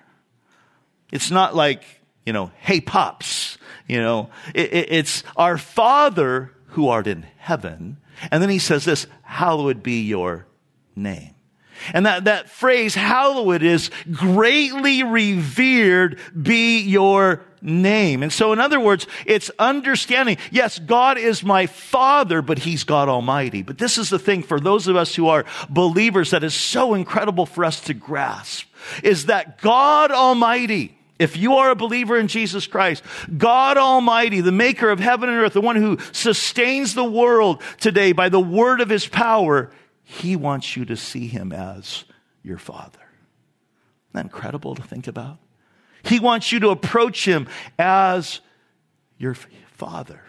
It's 1.12 1.32
not 1.32 1.56
like, 1.56 1.84
you 2.26 2.34
know, 2.34 2.52
hey 2.60 2.82
pops, 2.82 3.58
you 3.88 4.02
know, 4.02 4.30
it, 4.54 4.74
it, 4.74 4.92
it's 4.92 5.24
our 5.38 5.58
father 5.58 6.52
who 6.68 6.90
art 6.90 7.08
in 7.08 7.26
heaven. 7.38 7.98
And 8.32 8.42
then 8.42 8.50
he 8.50 8.60
says 8.60 8.84
this, 8.84 9.08
hallowed 9.22 9.82
be 9.84 10.02
your 10.02 10.48
name. 10.96 11.36
And 11.94 12.06
that, 12.06 12.26
that 12.26 12.50
phrase, 12.50 12.96
hallowed, 12.96 13.64
is 13.64 13.92
greatly 14.12 15.04
revered 15.04 16.20
be 16.40 16.82
your 16.82 17.46
name. 17.62 18.24
And 18.24 18.32
so, 18.32 18.54
in 18.54 18.60
other 18.60 18.80
words, 18.80 19.08
it's 19.26 19.52
understanding, 19.60 20.38
yes, 20.52 20.80
God 20.80 21.18
is 21.18 21.44
my 21.44 21.66
Father, 21.66 22.42
but 22.42 22.60
He's 22.60 22.84
God 22.84 23.10
Almighty. 23.10 23.62
But 23.62 23.78
this 23.78 23.98
is 23.98 24.10
the 24.10 24.20
thing 24.20 24.44
for 24.44 24.60
those 24.60 24.88
of 24.88 24.96
us 24.96 25.16
who 25.16 25.28
are 25.28 25.46
believers 25.70 26.32
that 26.32 26.44
is 26.44 26.54
so 26.54 26.94
incredible 26.94 27.46
for 27.46 27.66
us 27.66 27.80
to 27.82 27.94
grasp, 27.94 28.68
is 29.04 29.26
that 29.28 29.62
God 29.62 30.12
Almighty, 30.12 30.98
if 31.20 31.36
you 31.36 31.56
are 31.56 31.72
a 31.72 31.76
believer 31.76 32.18
in 32.18 32.28
Jesus 32.28 32.68
Christ, 32.68 33.04
God 33.38 33.78
Almighty, 33.78 34.42
the 34.42 34.52
maker 34.52 34.90
of 34.90 35.00
heaven 35.00 35.30
and 35.30 35.40
earth, 35.40 35.54
the 35.54 35.62
one 35.62 35.76
who 35.76 35.98
sustains 36.12 36.94
the 36.94 37.04
world 37.04 37.62
today 37.80 38.12
by 38.12 38.30
the 38.30 38.40
word 38.40 38.82
of 38.82 38.90
his 38.90 39.08
power, 39.08 39.72
he 40.04 40.36
wants 40.36 40.78
you 40.78 40.86
to 40.86 40.96
see 40.96 41.28
him 41.28 41.52
as 41.52 42.06
your 42.44 42.58
father. 42.58 43.00
Isn't 44.10 44.14
that 44.14 44.26
incredible 44.26 44.76
to 44.76 44.84
think 44.84 45.08
about? 45.08 45.40
He 46.04 46.20
wants 46.20 46.52
you 46.52 46.60
to 46.62 46.70
approach 46.70 47.26
him 47.26 47.48
as 47.78 48.40
your 49.18 49.36
father. 49.74 50.22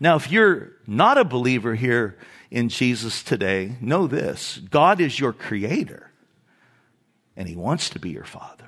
Now, 0.00 0.16
if 0.16 0.30
you're 0.30 0.72
not 0.86 1.18
a 1.18 1.24
believer 1.24 1.74
here 1.74 2.18
in 2.50 2.68
Jesus 2.68 3.22
today, 3.22 3.76
know 3.80 4.06
this 4.06 4.58
God 4.70 5.00
is 5.00 5.18
your 5.18 5.32
creator, 5.32 6.10
and 7.36 7.48
he 7.48 7.56
wants 7.56 7.90
to 7.90 7.98
be 7.98 8.10
your 8.10 8.24
father. 8.24 8.64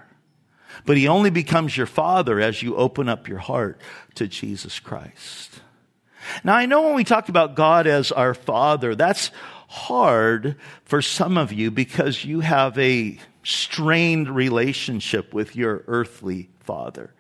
But 0.87 0.97
he 0.97 1.09
only 1.09 1.31
becomes 1.31 1.77
your 1.77 1.87
father 1.87 2.41
as 2.41 2.63
you 2.63 2.77
open 2.77 3.09
up 3.09 3.29
your 3.29 3.39
heart 3.39 3.81
to 4.15 4.27
Jesus 4.27 4.79
Christ. 4.79 5.61
Now, 6.45 6.55
I 6.55 6.67
know 6.67 6.83
when 6.83 6.95
we 6.95 7.05
talk 7.05 7.29
about 7.29 7.55
God 7.55 7.87
as 7.87 8.13
our 8.13 8.35
father, 8.35 8.95
that's 8.95 9.31
hard 9.71 10.57
for 10.85 11.01
some 11.01 11.39
of 11.39 11.53
you 11.53 11.71
because 11.71 12.25
you 12.25 12.41
have 12.41 12.77
a 12.77 13.17
strained 13.45 14.29
relationship 14.29 15.33
with 15.33 15.55
your 15.55 15.85
earthly 15.87 16.49
father. 16.59 17.15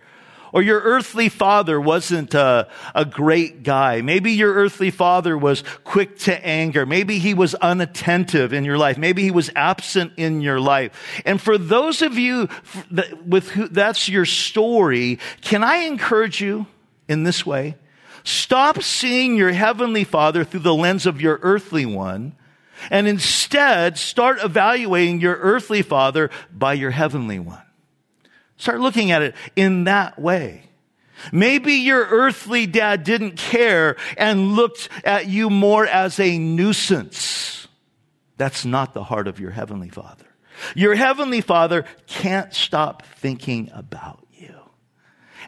Or 0.52 0.61
your 0.61 0.80
earthly 0.80 1.28
father 1.28 1.80
wasn't 1.80 2.35
a, 2.35 2.66
a, 2.92 3.04
great 3.04 3.62
guy. 3.62 4.00
Maybe 4.02 4.33
your 4.33 4.52
earthly 4.52 4.90
father 4.90 5.38
was 5.38 5.62
quick 5.85 6.19
to 6.21 6.45
anger. 6.45 6.85
Maybe 6.85 7.21
he 7.21 7.35
was 7.35 7.54
unattentive 7.54 8.52
in 8.52 8.64
your 8.64 8.76
life. 8.76 8.99
Maybe 8.99 9.23
he 9.23 9.30
was 9.30 9.52
absent 9.54 10.14
in 10.16 10.40
your 10.40 10.59
life. 10.59 11.23
And 11.25 11.40
for 11.40 11.57
those 11.57 12.02
of 12.02 12.19
you 12.19 12.49
with 13.25 13.50
who 13.50 13.69
that's 13.69 14.09
your 14.09 14.25
story, 14.25 15.21
can 15.40 15.62
I 15.62 15.85
encourage 15.85 16.40
you 16.40 16.66
in 17.09 17.23
this 17.23 17.47
way? 17.47 17.76
Stop 18.25 18.83
seeing 18.83 19.37
your 19.37 19.52
heavenly 19.52 20.02
father 20.02 20.42
through 20.42 20.61
the 20.61 20.75
lens 20.75 21.07
of 21.07 21.21
your 21.21 21.38
earthly 21.42 21.87
one 21.87 22.35
and 22.91 23.07
instead 23.07 23.99
start 23.99 24.39
evaluating 24.43 25.21
your 25.21 25.37
earthly 25.37 25.83
father 25.83 26.31
by 26.53 26.75
your 26.75 26.91
heavenly 26.91 27.39
one. 27.39 27.63
Start 28.57 28.81
looking 28.81 29.11
at 29.11 29.23
it 29.23 29.35
in 29.57 29.85
that 29.85 30.19
way. 30.19 30.65
Maybe 31.33 31.75
your 31.75 32.07
earthly 32.07 32.67
dad 32.67 33.05
didn't 33.05 33.37
care 33.37 33.97
and 34.17 34.53
looked 34.53 34.89
at 35.05 35.27
you 35.27 35.51
more 35.51 35.87
as 35.87 36.19
a 36.19 36.39
nuisance. 36.39 37.69
That's 38.37 38.65
not 38.65 38.95
the 38.95 39.05
heart 39.05 39.29
of 39.29 39.39
your 39.39 39.51
heavenly 39.51 39.91
father. 39.91 40.25
Your 40.75 40.95
heavenly 40.95 41.41
father 41.41 41.85
can't 42.07 42.55
stop 42.55 43.05
thinking 43.17 43.71
about 43.75 44.20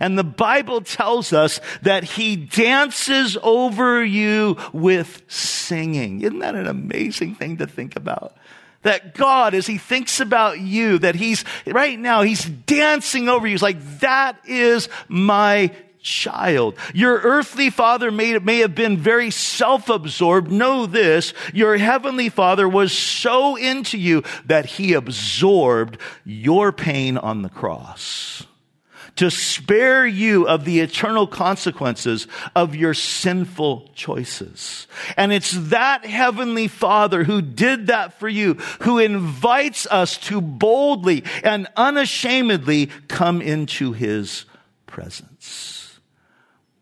and 0.03 0.19
the 0.19 0.25
Bible 0.25 0.81
tells 0.81 1.33
us 1.33 1.61
that 1.83 2.03
he 2.03 2.35
dances 2.35 3.39
over 3.41 4.05
you 4.05 4.57
with 4.73 5.23
singing. 5.29 6.23
Isn't 6.23 6.41
that 6.41 6.57
an 6.57 6.67
amazing 6.67 7.37
thing 7.37 7.59
to 7.59 7.69
think 7.69 7.95
about? 7.95 8.37
That 8.83 9.15
God, 9.15 9.55
as 9.55 9.69
he 9.69 9.79
thinks 9.79 10.19
about 10.19 10.59
you, 10.59 10.99
that 10.99 11.15
he's, 11.15 11.45
right 11.67 11.97
now, 11.97 12.23
he's 12.23 12.45
dancing 12.45 13.29
over 13.29 13.47
you. 13.47 13.53
He's 13.53 13.63
like, 13.63 14.01
that 14.01 14.41
is 14.45 14.89
my 15.07 15.71
child. 16.01 16.77
Your 16.93 17.19
earthly 17.21 17.71
father 17.71 18.11
may, 18.11 18.37
may 18.41 18.59
have 18.59 18.75
been 18.75 18.97
very 18.97 19.31
self-absorbed. 19.31 20.51
Know 20.51 20.87
this, 20.87 21.33
your 21.55 21.77
heavenly 21.77 22.29
father 22.29 22.69
was 22.69 22.93
so 22.93 23.55
into 23.55 23.97
you 23.97 24.25
that 24.47 24.67
he 24.67 24.95
absorbed 24.95 25.99
your 26.25 26.73
pain 26.73 27.17
on 27.17 27.43
the 27.43 27.49
cross 27.49 28.49
to 29.17 29.31
spare 29.31 30.07
you 30.07 30.49
of 30.49 30.65
the 30.65 30.81
eternal 30.81 31.27
consequences 31.27 32.27
of 32.57 32.75
your 32.75 32.95
sinful 32.95 33.91
choices. 33.95 34.87
And 35.17 35.33
it's 35.33 35.53
that 35.69 36.05
heavenly 36.05 36.69
father 36.69 37.25
who 37.25 37.43
did 37.43 37.89
that 37.89 38.19
for 38.19 38.29
you, 38.29 38.55
who 38.83 38.99
invites 38.99 39.87
us 39.87 40.17
to 40.19 40.41
boldly 40.41 41.25
and 41.45 41.69
unashamedly 41.77 42.87
come 43.09 43.43
into 43.43 43.93
his 43.93 44.47
presence. 44.87 45.82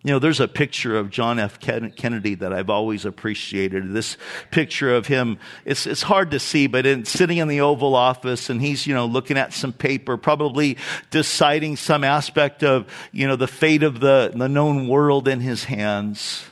You 0.03 0.13
know, 0.13 0.19
there's 0.19 0.41
a 0.41 0.49
picture 0.49 0.97
of 0.97 1.11
John 1.11 1.39
F. 1.39 1.61
Kennedy 1.61 2.35
that 2.37 2.55
I've 2.55 2.71
always 2.71 3.05
appreciated. 3.05 3.93
This 3.93 4.17
picture 4.51 4.95
of 4.95 5.07
him, 5.07 5.39
it's, 5.67 5.87
it's 5.87 6.01
hard 6.01 6.31
to 6.31 6.39
see, 6.39 6.67
but 6.67 6.87
in, 6.87 7.05
sitting 7.05 7.37
in 7.37 7.49
the 7.49 7.61
Oval 7.61 7.95
Office 7.95 8.49
and 8.49 8.63
he's, 8.63 8.87
you 8.87 8.95
know, 8.95 9.05
looking 9.05 9.37
at 9.37 9.53
some 9.53 9.75
paper, 9.75 10.17
probably 10.17 10.79
deciding 11.11 11.77
some 11.77 12.03
aspect 12.03 12.65
of, 12.65 12.87
you 13.13 13.29
know, 13.29 13.37
the 13.37 13.47
fate 13.47 13.83
of 13.83 14.01
the, 14.01 14.33
the 14.35 14.49
known 14.49 14.89
world 14.89 15.29
in 15.29 15.41
his 15.41 15.65
hands. 15.65 16.45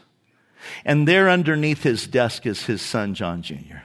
And 0.84 1.08
there 1.08 1.30
underneath 1.30 1.84
his 1.84 2.06
desk 2.06 2.44
is 2.44 2.66
his 2.66 2.82
son, 2.82 3.14
John 3.14 3.40
Jr., 3.40 3.78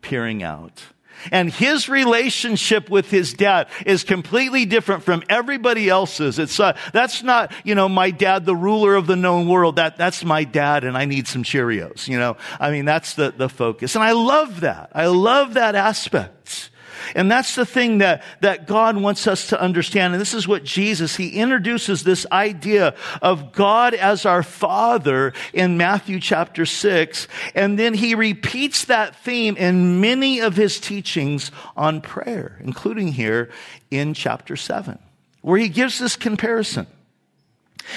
peering 0.00 0.42
out. 0.42 0.82
And 1.30 1.50
his 1.50 1.88
relationship 1.88 2.90
with 2.90 3.10
his 3.10 3.32
dad 3.32 3.68
is 3.84 4.04
completely 4.04 4.66
different 4.66 5.02
from 5.02 5.22
everybody 5.28 5.88
else's. 5.88 6.38
It's, 6.38 6.58
uh, 6.60 6.76
that's 6.92 7.22
not, 7.22 7.52
you 7.64 7.74
know, 7.74 7.88
my 7.88 8.10
dad, 8.10 8.44
the 8.44 8.56
ruler 8.56 8.94
of 8.94 9.06
the 9.06 9.16
known 9.16 9.48
world. 9.48 9.76
That, 9.76 9.96
that's 9.96 10.24
my 10.24 10.44
dad 10.44 10.84
and 10.84 10.96
I 10.96 11.04
need 11.04 11.28
some 11.28 11.42
Cheerios, 11.42 12.08
you 12.08 12.18
know. 12.18 12.36
I 12.60 12.70
mean, 12.70 12.84
that's 12.84 13.14
the, 13.14 13.32
the 13.36 13.48
focus. 13.48 13.94
And 13.94 14.04
I 14.04 14.12
love 14.12 14.60
that. 14.60 14.90
I 14.92 15.06
love 15.06 15.54
that 15.54 15.74
aspect. 15.74 16.70
And 17.14 17.30
that's 17.30 17.54
the 17.54 17.66
thing 17.66 17.98
that, 17.98 18.22
that 18.40 18.66
God 18.66 18.96
wants 18.96 19.26
us 19.26 19.48
to 19.48 19.60
understand. 19.60 20.14
And 20.14 20.20
this 20.20 20.34
is 20.34 20.48
what 20.48 20.64
Jesus, 20.64 21.16
he 21.16 21.28
introduces 21.30 22.02
this 22.02 22.26
idea 22.32 22.94
of 23.22 23.52
God 23.52 23.94
as 23.94 24.26
our 24.26 24.42
Father 24.42 25.32
in 25.52 25.76
Matthew 25.76 26.20
chapter 26.20 26.66
6. 26.66 27.28
And 27.54 27.78
then 27.78 27.94
he 27.94 28.14
repeats 28.14 28.86
that 28.86 29.16
theme 29.16 29.56
in 29.56 30.00
many 30.00 30.40
of 30.40 30.56
his 30.56 30.80
teachings 30.80 31.50
on 31.76 32.00
prayer, 32.00 32.58
including 32.60 33.12
here 33.12 33.50
in 33.90 34.14
chapter 34.14 34.56
7, 34.56 34.98
where 35.42 35.58
he 35.58 35.68
gives 35.68 35.98
this 35.98 36.16
comparison. 36.16 36.86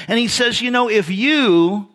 And 0.07 0.19
he 0.19 0.27
says, 0.27 0.61
you 0.61 0.71
know, 0.71 0.89
if 0.89 1.09
you, 1.09 1.87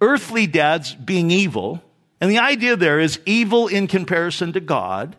earthly 0.00 0.46
dads 0.46 0.94
being 0.94 1.30
evil, 1.30 1.82
and 2.20 2.30
the 2.30 2.38
idea 2.38 2.76
there 2.76 3.00
is 3.00 3.20
evil 3.26 3.68
in 3.68 3.86
comparison 3.86 4.52
to 4.54 4.60
God, 4.60 5.16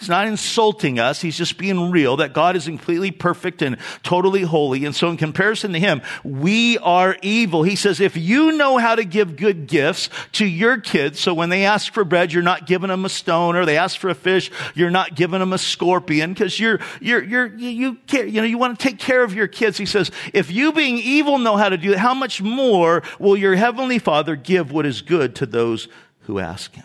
He's 0.00 0.08
not 0.08 0.26
insulting 0.26 0.98
us. 0.98 1.20
He's 1.20 1.38
just 1.38 1.56
being 1.56 1.90
real 1.90 2.16
that 2.16 2.32
God 2.32 2.56
is 2.56 2.64
completely 2.64 3.12
perfect 3.12 3.62
and 3.62 3.78
totally 4.02 4.42
holy. 4.42 4.84
And 4.84 4.94
so 4.94 5.08
in 5.08 5.16
comparison 5.16 5.72
to 5.72 5.78
him, 5.78 6.02
we 6.24 6.78
are 6.78 7.16
evil. 7.22 7.62
He 7.62 7.76
says, 7.76 8.00
if 8.00 8.16
you 8.16 8.52
know 8.52 8.76
how 8.76 8.96
to 8.96 9.04
give 9.04 9.36
good 9.36 9.68
gifts 9.68 10.10
to 10.32 10.44
your 10.44 10.78
kids, 10.78 11.20
so 11.20 11.32
when 11.32 11.48
they 11.48 11.64
ask 11.64 11.92
for 11.92 12.04
bread, 12.04 12.32
you're 12.32 12.42
not 12.42 12.66
giving 12.66 12.88
them 12.88 13.04
a 13.04 13.08
stone 13.08 13.54
or 13.54 13.64
they 13.64 13.78
ask 13.78 13.98
for 13.98 14.10
a 14.10 14.14
fish, 14.14 14.50
you're 14.74 14.90
not 14.90 15.14
giving 15.14 15.38
them 15.38 15.52
a 15.52 15.58
scorpion 15.58 16.34
because 16.34 16.58
you're, 16.58 16.80
you're, 17.00 17.22
you're, 17.22 17.46
you, 17.56 17.94
care, 18.08 18.26
you 18.26 18.40
know, 18.40 18.46
you 18.46 18.58
want 18.58 18.78
to 18.78 18.88
take 18.88 18.98
care 18.98 19.22
of 19.22 19.32
your 19.32 19.46
kids. 19.46 19.78
He 19.78 19.86
says, 19.86 20.10
if 20.34 20.50
you 20.50 20.72
being 20.72 20.98
evil 20.98 21.38
know 21.38 21.56
how 21.56 21.68
to 21.68 21.78
do 21.78 21.90
that, 21.90 21.98
how 21.98 22.14
much 22.14 22.42
more 22.42 23.04
will 23.20 23.36
your 23.36 23.54
heavenly 23.54 24.00
father 24.00 24.34
give 24.34 24.72
what 24.72 24.86
is 24.86 25.02
good 25.02 25.36
to 25.36 25.46
those 25.46 25.86
who 26.22 26.40
ask 26.40 26.74
him? 26.74 26.84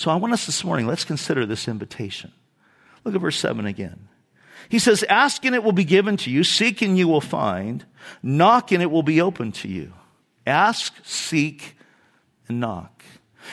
So 0.00 0.10
I 0.10 0.14
want 0.14 0.32
us 0.32 0.46
this 0.46 0.64
morning, 0.64 0.86
let's 0.86 1.04
consider 1.04 1.44
this 1.44 1.68
invitation. 1.68 2.32
Look 3.04 3.14
at 3.14 3.20
verse 3.20 3.38
7 3.38 3.66
again. 3.66 4.08
He 4.70 4.78
says, 4.78 5.02
Ask 5.02 5.44
and 5.44 5.54
it 5.54 5.62
will 5.62 5.72
be 5.72 5.84
given 5.84 6.16
to 6.16 6.30
you, 6.30 6.42
seek 6.42 6.80
and 6.80 6.96
you 6.96 7.06
will 7.06 7.20
find, 7.20 7.84
knock 8.22 8.72
and 8.72 8.82
it 8.82 8.90
will 8.90 9.02
be 9.02 9.20
open 9.20 9.52
to 9.52 9.68
you. 9.68 9.92
Ask, 10.46 10.94
seek, 11.04 11.76
and 12.48 12.60
knock. 12.60 13.04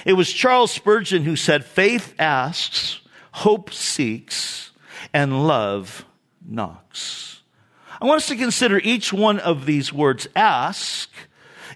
It 0.06 0.14
was 0.14 0.32
Charles 0.32 0.72
Spurgeon 0.72 1.26
who 1.26 1.36
said, 1.36 1.66
Faith 1.66 2.16
asks, 2.18 3.02
hope 3.34 3.74
seeks, 3.74 4.72
and 5.14 5.46
love 5.50 6.06
knocks. 6.48 7.42
I 8.00 8.06
want 8.06 8.22
us 8.22 8.30
to 8.30 8.38
consider 8.38 8.80
each 8.80 9.12
one 9.12 9.40
of 9.40 9.66
these 9.66 9.92
words. 9.92 10.30
Ask 10.34 11.10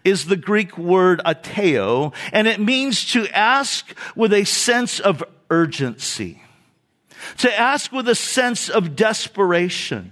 is 0.04 0.26
the 0.26 0.36
Greek 0.36 0.78
word 0.78 1.22
ateo, 1.26 2.14
and 2.32 2.48
it 2.48 2.60
means 2.60 3.12
to 3.12 3.28
ask 3.36 3.96
with 4.16 4.34
a 4.34 4.46
sense 4.46 5.00
of 5.00 5.24
urgency, 5.50 6.42
to 7.38 7.60
ask 7.60 7.92
with 7.92 8.08
a 8.08 8.16
sense 8.16 8.70
of 8.70 8.96
desperation. 8.96 10.12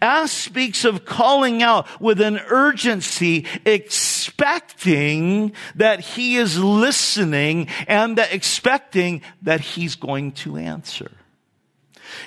Ask 0.00 0.32
speaks 0.32 0.84
of 0.84 1.04
calling 1.04 1.62
out 1.62 2.00
with 2.00 2.20
an 2.20 2.38
urgency, 2.38 3.46
expecting 3.64 5.52
that 5.74 6.00
he 6.00 6.36
is 6.36 6.56
listening 6.56 7.66
and 7.88 8.16
that 8.16 8.32
expecting 8.32 9.22
that 9.42 9.60
he's 9.60 9.96
going 9.96 10.32
to 10.32 10.56
answer. 10.56 11.10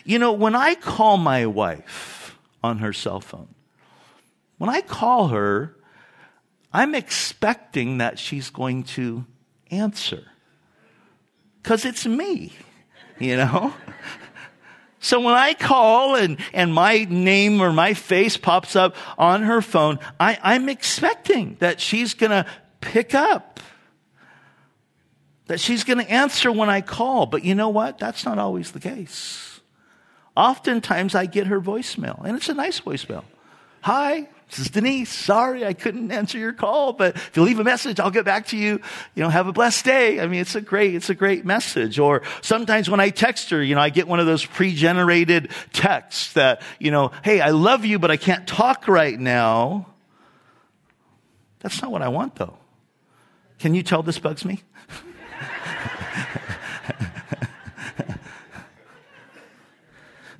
You 0.03 0.19
know, 0.19 0.33
when 0.33 0.55
I 0.55 0.75
call 0.75 1.17
my 1.17 1.45
wife 1.45 2.37
on 2.63 2.79
her 2.79 2.91
cell 2.91 3.21
phone, 3.21 3.47
when 4.57 4.69
I 4.69 4.81
call 4.81 5.29
her, 5.29 5.75
I'm 6.75 6.93
expecting 6.93 7.99
that 7.99 8.19
she's 8.19 8.49
going 8.49 8.83
to 8.83 9.25
answer. 9.71 10.23
Because 11.63 11.85
it's 11.85 12.05
me, 12.05 12.51
you 13.17 13.37
know? 13.37 13.73
So 15.01 15.19
when 15.19 15.35
I 15.35 15.53
call 15.53 16.15
and, 16.15 16.39
and 16.51 16.73
my 16.73 17.05
name 17.07 17.61
or 17.61 17.71
my 17.71 17.93
face 17.93 18.37
pops 18.37 18.75
up 18.75 18.95
on 19.19 19.43
her 19.43 19.61
phone, 19.61 19.99
I, 20.19 20.39
I'm 20.41 20.67
expecting 20.67 21.57
that 21.59 21.79
she's 21.79 22.15
going 22.15 22.31
to 22.31 22.47
pick 22.81 23.13
up. 23.13 23.59
That 25.45 25.59
she's 25.59 25.83
going 25.83 25.99
to 26.03 26.11
answer 26.11 26.51
when 26.51 26.71
I 26.71 26.81
call. 26.81 27.27
But 27.27 27.43
you 27.43 27.53
know 27.53 27.69
what? 27.69 27.99
That's 27.99 28.25
not 28.25 28.39
always 28.39 28.71
the 28.71 28.79
case. 28.79 29.59
Oftentimes 30.35 31.13
I 31.13 31.27
get 31.27 31.45
her 31.47 31.61
voicemail, 31.61 32.25
and 32.25 32.35
it's 32.35 32.49
a 32.49 32.55
nice 32.55 32.81
voicemail. 32.81 33.25
Hi, 33.81 34.27
is 34.53 34.69
Denise. 34.69 35.09
Sorry 35.09 35.65
I 35.65 35.73
couldn't 35.73 36.11
answer 36.11 36.37
your 36.37 36.53
call, 36.53 36.93
but 36.93 37.15
if 37.15 37.35
you 37.35 37.43
leave 37.43 37.59
a 37.59 37.63
message, 37.63 37.99
I'll 37.99 38.11
get 38.11 38.25
back 38.25 38.47
to 38.47 38.57
you. 38.57 38.79
You 39.15 39.23
know, 39.23 39.29
have 39.29 39.47
a 39.47 39.51
blessed 39.51 39.85
day. 39.85 40.19
I 40.19 40.27
mean, 40.27 40.39
it's 40.39 40.55
a 40.55 40.61
great, 40.61 40.95
it's 40.95 41.09
a 41.09 41.15
great 41.15 41.45
message. 41.45 41.99
Or 41.99 42.21
sometimes 42.41 42.89
when 42.89 42.99
I 42.99 43.09
text 43.09 43.49
her, 43.49 43.61
you 43.61 43.75
know, 43.75 43.81
I 43.81 43.89
get 43.89 44.07
one 44.07 44.19
of 44.19 44.25
those 44.25 44.45
pre-generated 44.45 45.51
texts 45.73 46.33
that, 46.33 46.61
you 46.79 46.91
know, 46.91 47.11
hey, 47.23 47.41
I 47.41 47.49
love 47.49 47.85
you, 47.85 47.99
but 47.99 48.11
I 48.11 48.17
can't 48.17 48.47
talk 48.47 48.87
right 48.87 49.19
now. 49.19 49.87
That's 51.59 51.81
not 51.81 51.91
what 51.91 52.01
I 52.01 52.09
want 52.09 52.35
though. 52.35 52.57
Can 53.59 53.73
you 53.73 53.83
tell 53.83 54.03
this 54.03 54.19
bugs 54.19 54.45
me? 54.45 54.61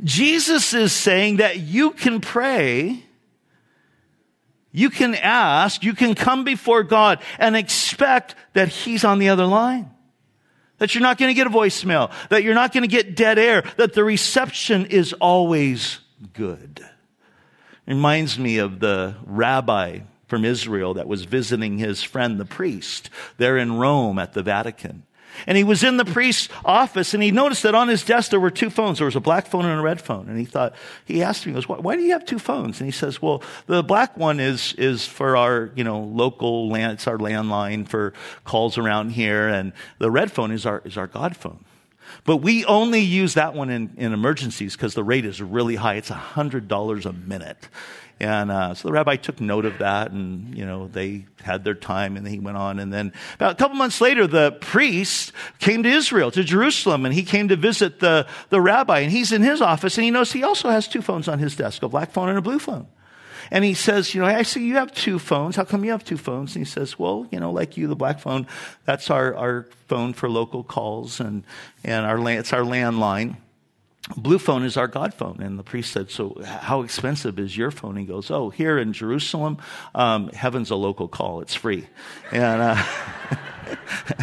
Jesus 0.04 0.74
is 0.74 0.94
saying 0.94 1.38
that 1.38 1.60
you 1.60 1.92
can 1.92 2.22
pray 2.22 3.06
you 4.76 4.90
can 4.90 5.16
ask, 5.16 5.84
you 5.84 5.94
can 5.94 6.16
come 6.16 6.44
before 6.44 6.84
God 6.84 7.22
and 7.40 7.56
expect 7.56 8.36
that 8.54 8.68
He's 8.68 9.06
on 9.06 9.20
the 9.20 9.30
other 9.30 9.46
line. 9.46 9.90
That 10.80 10.94
you're 10.94 11.02
not 11.02 11.18
going 11.18 11.30
to 11.30 11.34
get 11.34 11.48
a 11.48 11.50
voicemail, 11.50 12.12
that 12.28 12.44
you're 12.44 12.54
not 12.54 12.74
going 12.74 12.84
to 12.84 12.90
get 12.90 13.16
dead 13.16 13.40
air, 13.40 13.64
that 13.78 13.94
the 13.94 14.04
reception 14.04 14.88
is 14.88 15.14
always 15.14 16.00
good. 16.34 16.82
It 17.88 17.94
reminds 17.94 18.38
me 18.38 18.58
of 18.58 18.80
the 18.80 19.16
rabbi 19.26 20.00
from 20.28 20.44
Israel 20.44 20.96
that 20.96 21.08
was 21.08 21.24
visiting 21.24 21.78
his 21.78 22.04
friend, 22.04 22.38
the 22.38 22.46
priest, 22.46 23.10
there 23.38 23.58
in 23.58 23.78
Rome 23.78 24.20
at 24.20 24.34
the 24.34 24.44
Vatican. 24.44 25.04
And 25.48 25.58
he 25.58 25.64
was 25.64 25.84
in 25.84 25.98
the 25.98 26.06
priest's 26.06 26.50
office 26.64 27.14
and 27.14 27.22
he 27.22 27.32
noticed 27.32 27.64
that 27.64 27.76
on 27.76 27.88
his 27.88 28.04
desk 28.04 28.32
there 28.32 28.40
were 28.40 28.52
two 28.52 28.70
phones. 28.70 29.00
There 29.00 29.06
was 29.06 29.16
a 29.16 29.22
black 29.22 29.48
phone 29.48 29.66
and 29.66 29.80
a 29.80 29.84
red 29.84 30.02
phone. 30.02 30.28
And 30.30 30.38
he 30.38 30.46
thought, 30.46 30.76
he 31.06 31.22
asked 31.24 31.46
me, 31.46 31.52
he 31.52 31.56
goes, 31.56 31.68
why, 31.68 31.78
why 31.78 31.96
do 31.96 32.02
you 32.02 32.12
have 32.12 32.26
two 32.26 32.40
phones? 32.40 32.80
And 32.80 32.86
he 32.86 32.92
says, 32.92 33.22
well, 33.22 33.44
the 33.68 33.84
black 33.84 34.18
one 34.18 34.40
is, 34.40 34.74
is 34.74 35.06
for 35.06 35.38
our, 35.38 35.72
you 35.76 35.84
know, 35.84 36.00
local 36.00 36.70
land, 36.70 36.94
it's 36.94 37.08
our 37.08 37.18
landline 37.18 37.88
for 37.88 38.14
calls 38.44 38.78
around 38.78 39.12
here. 39.12 39.48
And 39.48 39.74
the 40.00 40.12
red 40.12 40.32
phone 40.32 40.52
is 40.52 40.66
our, 40.66 40.82
is 40.86 40.98
our 40.98 41.08
God 41.08 41.36
phone. 41.36 41.64
But 42.24 42.38
we 42.38 42.66
only 42.66 43.00
use 43.00 43.36
that 43.36 43.54
one 43.54 43.70
in, 43.70 43.94
in 43.98 44.14
emergencies 44.14 44.76
because 44.76 44.94
the 44.94 45.04
rate 45.04 45.26
is 45.26 45.42
really 45.42 45.76
high. 45.76 45.96
It's 45.96 46.10
$100 46.10 47.06
a 47.06 47.14
minute. 47.14 47.70
And 48.20 48.50
uh, 48.50 48.74
so 48.74 48.88
the 48.88 48.94
rabbi 48.94 49.18
took 49.18 49.42
note 49.42 49.66
of 49.66 49.80
that, 49.80 50.12
and 50.12 50.58
you 50.58 50.66
know 50.66 50.88
they 50.88 51.26
had 51.44 51.66
their 51.66 51.74
time, 51.74 52.16
and 52.16 52.26
he 52.26 52.40
went 52.40 52.56
on. 52.56 52.80
And 52.80 52.94
then 52.94 53.12
about 53.36 53.52
a 53.52 53.56
couple 53.56 53.76
months 53.76 54.00
later, 54.00 54.26
the 54.26 54.54
priest 54.54 55.34
came 55.60 55.84
to 55.84 55.90
Israel, 55.90 56.32
to 56.32 56.42
Jerusalem, 56.42 57.06
and 57.06 57.14
he 57.14 57.24
came 57.24 57.50
to 57.50 57.58
visit 57.58 58.00
the 58.00 58.26
the 58.50 58.62
rabbi. 58.62 59.00
And 59.00 59.12
he's 59.12 59.34
in 59.34 59.42
his 59.42 59.62
office, 59.62 59.98
and 59.98 60.06
he 60.06 60.12
knows 60.12 60.32
he 60.32 60.44
also 60.44 60.70
has 60.70 60.88
two 60.88 61.02
phones 61.02 61.28
on 61.28 61.40
his 61.40 61.58
desk, 61.58 61.84
a 61.84 61.90
black 61.90 62.12
phone 62.12 62.30
and 62.30 62.38
a 62.38 62.42
blue 62.42 62.60
phone. 62.60 62.88
And 63.52 63.64
he 63.64 63.74
says, 63.74 64.14
you 64.14 64.22
know, 64.22 64.28
I 64.28 64.44
see 64.44 64.66
you 64.66 64.76
have 64.76 64.94
two 64.94 65.20
phones. 65.20 65.56
How 65.56 65.64
come 65.64 65.84
you 65.86 65.92
have 65.92 66.04
two 66.04 66.18
phones? 66.18 66.56
And 66.56 66.66
he 66.66 66.70
says, 66.70 66.98
well, 66.98 67.28
you 67.32 67.40
know, 67.40 67.52
like 67.52 67.78
you, 67.78 67.88
the 67.88 67.96
black 67.96 68.20
phone, 68.20 68.48
that's 68.86 69.10
our, 69.10 69.36
our 69.36 69.68
phone 69.88 70.14
for 70.14 70.30
local 70.30 70.64
calls 70.64 71.20
and, 71.20 71.44
and 71.84 72.06
our, 72.06 72.18
it's 72.30 72.54
our 72.54 72.62
landline. 72.62 73.38
Blue 74.16 74.38
phone 74.38 74.64
is 74.64 74.78
our 74.78 74.88
God 74.88 75.14
phone. 75.16 75.42
And 75.42 75.58
the 75.58 75.64
priest 75.64 75.92
said, 75.92 76.12
So, 76.12 76.40
how 76.44 76.84
expensive 76.84 77.40
is 77.40 77.58
your 77.58 77.72
phone? 77.72 77.96
He 77.96 78.06
goes, 78.06 78.30
Oh, 78.30 78.52
here 78.52 78.78
in 78.78 78.94
Jerusalem, 78.94 79.58
um, 79.96 80.30
heaven's 80.30 80.70
a 80.70 80.76
local 80.76 81.08
call. 81.08 81.42
It's 81.42 81.56
free. 81.56 81.88
And, 82.32 82.62
uh, 82.62 82.84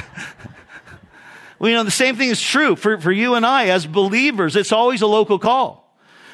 well, 1.58 1.68
you 1.68 1.76
know, 1.76 1.82
the 1.82 1.90
same 1.90 2.14
thing 2.14 2.28
is 2.28 2.40
true 2.40 2.76
for, 2.76 3.00
for 3.00 3.10
you 3.10 3.34
and 3.34 3.44
I 3.44 3.70
as 3.70 3.84
believers. 3.84 4.54
It's 4.54 4.70
always 4.70 5.02
a 5.02 5.08
local 5.08 5.40
call. 5.40 5.81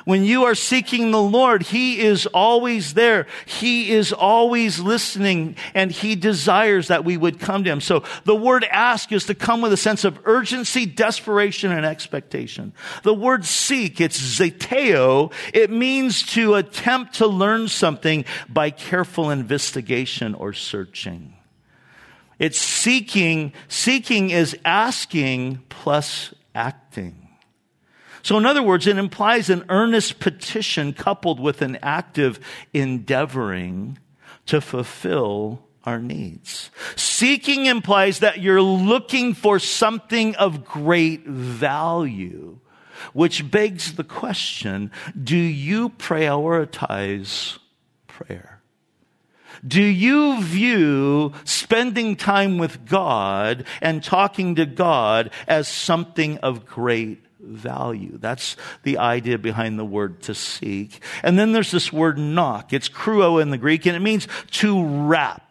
When 0.08 0.24
you 0.24 0.44
are 0.44 0.54
seeking 0.54 1.10
the 1.10 1.20
Lord, 1.20 1.64
He 1.64 2.00
is 2.00 2.24
always 2.24 2.94
there. 2.94 3.26
He 3.44 3.90
is 3.90 4.10
always 4.10 4.80
listening 4.80 5.54
and 5.74 5.92
He 5.92 6.16
desires 6.16 6.88
that 6.88 7.04
we 7.04 7.18
would 7.18 7.38
come 7.38 7.62
to 7.64 7.70
Him. 7.70 7.82
So 7.82 8.04
the 8.24 8.34
word 8.34 8.64
ask 8.64 9.12
is 9.12 9.26
to 9.26 9.34
come 9.34 9.60
with 9.60 9.70
a 9.70 9.76
sense 9.76 10.04
of 10.04 10.18
urgency, 10.24 10.86
desperation, 10.86 11.72
and 11.72 11.84
expectation. 11.84 12.72
The 13.02 13.12
word 13.12 13.44
seek, 13.44 14.00
it's 14.00 14.18
zeteo. 14.18 15.30
It 15.52 15.70
means 15.70 16.22
to 16.28 16.54
attempt 16.54 17.16
to 17.16 17.26
learn 17.26 17.68
something 17.68 18.24
by 18.48 18.70
careful 18.70 19.28
investigation 19.28 20.34
or 20.34 20.54
searching. 20.54 21.34
It's 22.38 22.58
seeking. 22.58 23.52
Seeking 23.68 24.30
is 24.30 24.56
asking 24.64 25.60
plus 25.68 26.32
acting. 26.54 27.17
So, 28.22 28.36
in 28.36 28.46
other 28.46 28.62
words, 28.62 28.86
it 28.86 28.98
implies 28.98 29.50
an 29.50 29.64
earnest 29.68 30.18
petition 30.18 30.92
coupled 30.92 31.40
with 31.40 31.62
an 31.62 31.78
active 31.82 32.40
endeavoring 32.72 33.98
to 34.46 34.60
fulfill 34.60 35.62
our 35.84 35.98
needs. 35.98 36.70
Seeking 36.96 37.66
implies 37.66 38.18
that 38.18 38.40
you're 38.40 38.62
looking 38.62 39.34
for 39.34 39.58
something 39.58 40.34
of 40.36 40.64
great 40.64 41.26
value, 41.26 42.58
which 43.12 43.50
begs 43.50 43.94
the 43.94 44.04
question 44.04 44.90
do 45.22 45.36
you 45.36 45.90
prioritize 45.90 47.58
prayer? 48.06 48.60
Do 49.66 49.82
you 49.82 50.42
view 50.42 51.32
spending 51.44 52.16
time 52.16 52.58
with 52.58 52.86
God 52.86 53.64
and 53.80 54.04
talking 54.04 54.54
to 54.54 54.66
God 54.66 55.30
as 55.48 55.68
something 55.68 56.38
of 56.38 56.64
great 56.64 57.24
value. 57.40 58.18
That's 58.18 58.56
the 58.82 58.98
idea 58.98 59.38
behind 59.38 59.78
the 59.78 59.84
word 59.84 60.22
to 60.22 60.34
seek. 60.34 61.02
And 61.22 61.38
then 61.38 61.52
there's 61.52 61.70
this 61.70 61.92
word 61.92 62.18
knock. 62.18 62.72
It's 62.72 62.88
kruo 62.88 63.40
in 63.40 63.50
the 63.50 63.58
Greek 63.58 63.86
and 63.86 63.96
it 63.96 64.00
means 64.00 64.28
to 64.52 64.84
rap 64.84 65.47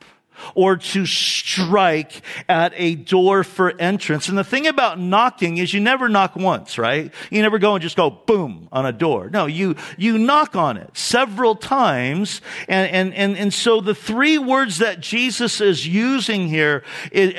or 0.55 0.77
to 0.77 1.05
strike 1.05 2.21
at 2.47 2.73
a 2.75 2.95
door 2.95 3.43
for 3.43 3.73
entrance. 3.79 4.29
And 4.29 4.37
the 4.37 4.43
thing 4.43 4.67
about 4.67 4.99
knocking 4.99 5.57
is 5.57 5.73
you 5.73 5.79
never 5.79 6.09
knock 6.09 6.35
once, 6.35 6.77
right? 6.77 7.13
You 7.29 7.41
never 7.41 7.59
go 7.59 7.75
and 7.75 7.81
just 7.81 7.95
go 7.95 8.09
boom 8.09 8.69
on 8.71 8.85
a 8.85 8.91
door. 8.91 9.29
No, 9.29 9.45
you, 9.45 9.75
you 9.97 10.17
knock 10.17 10.55
on 10.55 10.77
it 10.77 10.95
several 10.97 11.55
times. 11.55 12.41
And, 12.67 12.91
and, 12.91 13.13
and, 13.13 13.37
and 13.37 13.53
so 13.53 13.81
the 13.81 13.95
three 13.95 14.37
words 14.37 14.79
that 14.79 14.99
Jesus 14.99 15.61
is 15.61 15.87
using 15.87 16.47
here 16.47 16.83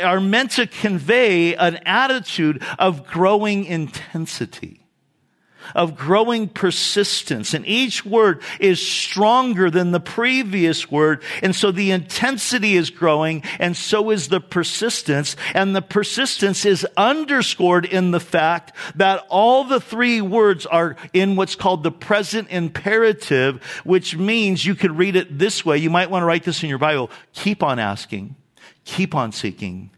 are 0.03 0.21
meant 0.21 0.53
to 0.53 0.67
convey 0.67 1.55
an 1.55 1.77
attitude 1.85 2.63
of 2.79 3.07
growing 3.07 3.65
intensity 3.65 4.78
of 5.75 5.97
growing 5.97 6.49
persistence. 6.49 7.55
And 7.55 7.67
each 7.67 8.05
word 8.05 8.43
is 8.61 8.87
stronger 8.87 9.71
than 9.71 9.93
the 9.93 10.01
previous 10.01 10.91
word. 10.91 11.23
And 11.43 11.55
so 11.55 11.71
the 11.71 11.91
intensity 11.91 12.77
is 12.77 12.91
growing 12.91 13.43
and 13.59 13.77
so 13.77 14.11
is 14.11 14.29
the 14.29 14.41
persistence. 14.41 15.37
And 15.55 15.75
the 15.75 15.83
persistence 15.83 16.65
is 16.65 16.87
underscored 16.97 17.85
in 17.85 18.11
the 18.11 18.21
fact 18.21 18.73
that 18.95 19.25
all 19.29 19.65
the 19.65 19.81
three 19.81 20.21
words 20.21 20.67
are 20.67 20.97
in 21.13 21.37
what's 21.37 21.55
called 21.55 21.83
the 21.83 21.93
present 21.93 22.49
imperative, 22.51 23.63
which 23.85 24.17
means 24.17 24.65
you 24.65 24.75
could 24.75 24.97
read 24.97 25.17
it 25.17 25.39
this 25.39 25.65
way. 25.65 25.79
You 25.79 25.91
might 25.91 26.11
want 26.11 26.23
to 26.23 26.27
write 26.27 26.45
this 26.45 26.63
in 26.63 26.69
your 26.69 26.79
Bible. 26.79 27.11
Keep 27.33 27.63
on 27.63 27.79
asking, 27.79 28.37
keep 28.85 29.15
on 29.15 29.33
seeking, 29.33 29.91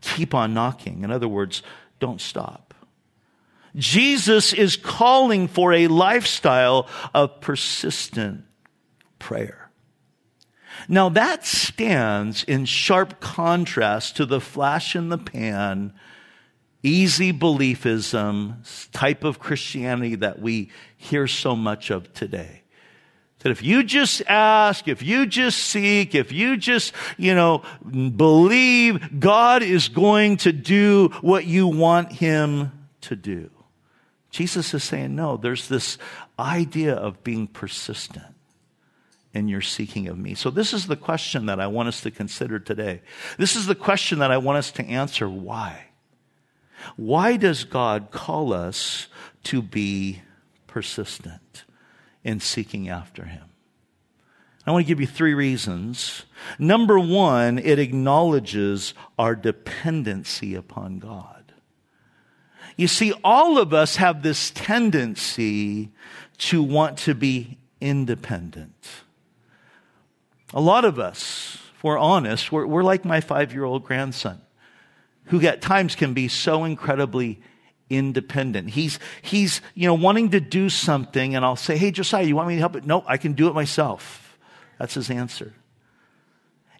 keep 0.00 0.34
on 0.34 0.54
knocking. 0.54 1.04
In 1.04 1.10
other 1.10 1.28
words, 1.28 1.62
don't 1.98 2.20
stop. 2.20 2.71
Jesus 3.74 4.52
is 4.52 4.76
calling 4.76 5.48
for 5.48 5.72
a 5.72 5.88
lifestyle 5.88 6.88
of 7.14 7.40
persistent 7.40 8.44
prayer. 9.18 9.70
Now 10.88 11.08
that 11.10 11.46
stands 11.46 12.44
in 12.44 12.64
sharp 12.64 13.20
contrast 13.20 14.16
to 14.16 14.26
the 14.26 14.40
flash 14.40 14.96
in 14.96 15.08
the 15.08 15.18
pan, 15.18 15.92
easy 16.82 17.32
beliefism 17.32 18.90
type 18.92 19.24
of 19.24 19.38
Christianity 19.38 20.16
that 20.16 20.40
we 20.40 20.70
hear 20.96 21.26
so 21.26 21.54
much 21.54 21.90
of 21.90 22.12
today. 22.12 22.62
That 23.40 23.50
if 23.50 23.62
you 23.62 23.82
just 23.82 24.22
ask, 24.28 24.86
if 24.86 25.02
you 25.02 25.26
just 25.26 25.58
seek, 25.58 26.14
if 26.14 26.30
you 26.30 26.56
just, 26.56 26.92
you 27.16 27.34
know, 27.34 27.62
believe, 27.84 29.18
God 29.18 29.62
is 29.62 29.88
going 29.88 30.36
to 30.38 30.52
do 30.52 31.08
what 31.22 31.44
you 31.44 31.66
want 31.66 32.12
Him 32.12 32.70
to 33.02 33.16
do. 33.16 33.50
Jesus 34.32 34.72
is 34.72 34.82
saying, 34.82 35.14
no, 35.14 35.36
there's 35.36 35.68
this 35.68 35.98
idea 36.38 36.94
of 36.94 37.22
being 37.22 37.46
persistent 37.46 38.34
in 39.34 39.46
your 39.46 39.60
seeking 39.60 40.08
of 40.08 40.18
me. 40.18 40.34
So, 40.34 40.50
this 40.50 40.72
is 40.72 40.86
the 40.86 40.96
question 40.96 41.46
that 41.46 41.60
I 41.60 41.66
want 41.66 41.88
us 41.88 42.00
to 42.00 42.10
consider 42.10 42.58
today. 42.58 43.02
This 43.38 43.56
is 43.56 43.66
the 43.66 43.74
question 43.74 44.18
that 44.18 44.30
I 44.30 44.38
want 44.38 44.58
us 44.58 44.70
to 44.72 44.84
answer 44.84 45.28
why? 45.28 45.86
Why 46.96 47.36
does 47.36 47.64
God 47.64 48.10
call 48.10 48.52
us 48.52 49.06
to 49.44 49.62
be 49.62 50.22
persistent 50.66 51.64
in 52.24 52.40
seeking 52.40 52.88
after 52.88 53.26
Him? 53.26 53.44
I 54.66 54.70
want 54.70 54.86
to 54.86 54.88
give 54.88 55.00
you 55.00 55.06
three 55.06 55.34
reasons. 55.34 56.24
Number 56.58 56.98
one, 56.98 57.58
it 57.58 57.78
acknowledges 57.78 58.94
our 59.18 59.34
dependency 59.34 60.54
upon 60.54 60.98
God. 61.00 61.41
You 62.76 62.88
see, 62.88 63.12
all 63.22 63.58
of 63.58 63.74
us 63.74 63.96
have 63.96 64.22
this 64.22 64.50
tendency 64.50 65.90
to 66.38 66.62
want 66.62 66.98
to 66.98 67.14
be 67.14 67.58
independent. 67.80 68.88
A 70.54 70.60
lot 70.60 70.84
of 70.84 70.98
us, 70.98 71.58
if 71.76 71.84
we're 71.84 71.98
honest, 71.98 72.52
we're, 72.52 72.66
we're 72.66 72.82
like 72.82 73.04
my 73.04 73.20
five 73.20 73.52
year 73.52 73.64
old 73.64 73.84
grandson, 73.84 74.40
who 75.26 75.40
at 75.46 75.62
times 75.62 75.94
can 75.94 76.14
be 76.14 76.28
so 76.28 76.64
incredibly 76.64 77.40
independent. 77.88 78.70
He's, 78.70 78.98
he's, 79.20 79.60
you 79.74 79.86
know, 79.86 79.94
wanting 79.94 80.30
to 80.30 80.40
do 80.40 80.68
something, 80.68 81.34
and 81.34 81.44
I'll 81.44 81.56
say, 81.56 81.76
Hey, 81.76 81.90
Josiah, 81.90 82.24
you 82.24 82.36
want 82.36 82.48
me 82.48 82.54
to 82.54 82.60
help 82.60 82.76
it? 82.76 82.84
No, 82.84 83.04
I 83.06 83.16
can 83.16 83.32
do 83.32 83.48
it 83.48 83.54
myself. 83.54 84.38
That's 84.78 84.94
his 84.94 85.10
answer. 85.10 85.52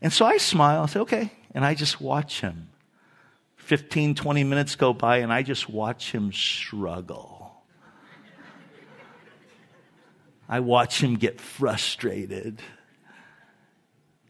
And 0.01 0.13
so 0.13 0.25
I 0.25 0.39
smile, 0.39 0.83
I 0.83 0.87
say, 0.87 1.01
Okay. 1.01 1.33
And 1.55 1.65
I 1.65 1.75
just 1.75 2.01
watch 2.01 2.41
him. 2.41 2.69
15, 3.73 4.17
20 4.17 4.45
minutes 4.45 4.77
go 4.77 4.93
by 4.93 5.21
and 5.21 5.33
I 5.33 5.43
just 5.43 5.67
watch 5.67 6.13
him 6.13 6.31
struggle. 6.31 7.65
I 10.47 10.61
watch 10.61 11.03
him 11.03 11.15
get 11.15 11.41
frustrated. 11.41 12.61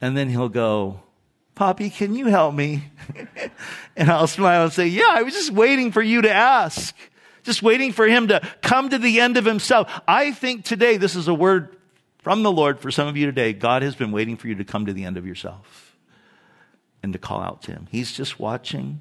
And 0.00 0.16
then 0.16 0.28
he'll 0.28 0.48
go, 0.48 1.00
Poppy, 1.56 1.90
can 1.90 2.14
you 2.14 2.26
help 2.26 2.54
me? 2.54 2.84
and 3.96 4.08
I'll 4.08 4.28
smile 4.28 4.62
and 4.62 4.72
say, 4.72 4.86
Yeah, 4.86 5.08
I 5.10 5.22
was 5.22 5.34
just 5.34 5.50
waiting 5.50 5.90
for 5.90 6.02
you 6.02 6.22
to 6.22 6.32
ask. 6.32 6.94
Just 7.42 7.64
waiting 7.64 7.90
for 7.90 8.06
him 8.06 8.28
to 8.28 8.48
come 8.62 8.90
to 8.90 8.98
the 8.98 9.18
end 9.18 9.36
of 9.38 9.44
himself. 9.44 9.90
I 10.06 10.30
think 10.30 10.64
today 10.64 10.98
this 10.98 11.16
is 11.16 11.26
a 11.26 11.34
word 11.34 11.76
from 12.18 12.44
the 12.44 12.52
Lord 12.52 12.78
for 12.78 12.92
some 12.92 13.08
of 13.08 13.16
you 13.16 13.26
today. 13.26 13.54
God 13.54 13.82
has 13.82 13.96
been 13.96 14.12
waiting 14.12 14.36
for 14.36 14.46
you 14.46 14.54
to 14.54 14.64
come 14.64 14.86
to 14.86 14.92
the 14.92 15.04
end 15.04 15.16
of 15.16 15.26
yourself 15.26 15.96
and 17.02 17.12
to 17.12 17.18
call 17.18 17.40
out 17.40 17.62
to 17.62 17.72
him. 17.72 17.88
He's 17.90 18.12
just 18.12 18.38
watching 18.38 19.00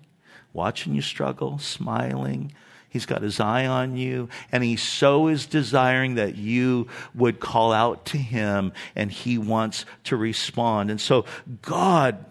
watching 0.53 0.93
you 0.95 1.01
struggle, 1.01 1.57
smiling. 1.59 2.53
He's 2.89 3.05
got 3.05 3.21
his 3.21 3.39
eye 3.39 3.65
on 3.67 3.95
you, 3.95 4.27
and 4.51 4.63
he 4.63 4.75
so 4.75 5.27
is 5.27 5.45
desiring 5.45 6.15
that 6.15 6.35
you 6.35 6.87
would 7.15 7.39
call 7.39 7.71
out 7.71 8.05
to 8.07 8.17
him, 8.17 8.73
and 8.95 9.09
he 9.09 9.37
wants 9.37 9.85
to 10.05 10.17
respond. 10.17 10.91
And 10.91 10.99
so 10.99 11.25
God 11.61 12.25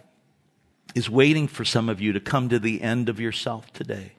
is 0.95 1.09
waiting 1.09 1.49
for 1.49 1.65
some 1.65 1.89
of 1.89 2.01
you 2.01 2.13
to 2.13 2.21
come 2.21 2.51
to 2.51 2.59
the 2.59 2.83
end 2.83 3.09
of 3.09 3.21
yourself 3.21 3.73
today. 3.73 4.13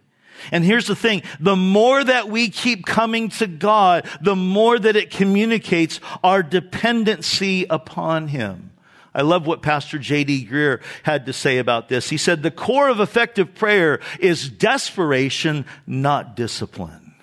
And 0.52 0.64
here's 0.64 0.88
the 0.88 0.96
thing. 0.96 1.22
The 1.40 1.56
more 1.56 2.04
that 2.04 2.30
we 2.30 2.50
keep 2.50 2.86
coming 2.86 3.30
to 3.30 3.46
God, 3.46 4.10
the 4.22 4.36
more 4.36 4.80
that 4.80 4.96
it 4.96 5.12
communicates 5.12 6.00
our 6.24 6.42
dependency 6.42 7.68
upon 7.70 8.30
Him. 8.30 8.71
I 9.14 9.24
love 9.24 9.46
what 9.46 9.62
Pastor 9.62 9.98
J.D. 10.00 10.48
Greear 10.48 10.82
had 11.04 11.26
to 11.26 11.34
say 11.34 11.58
about 11.58 11.90
this. 11.90 12.10
He 12.10 12.18
said, 12.18 12.44
the 12.44 12.52
core 12.52 12.90
of 12.90 13.00
effective 13.00 13.54
prayer 13.54 14.00
is 14.20 14.50
desperation, 14.50 15.66
not 15.86 16.36
discipline. 16.36 17.16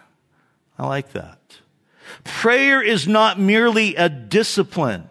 I 0.79 0.87
like 0.87 1.12
that. 1.12 1.38
Prayer 2.24 2.83
is 2.83 3.09
not 3.09 3.40
merely 3.40 3.96
a 3.96 4.09
discipline. 4.09 5.09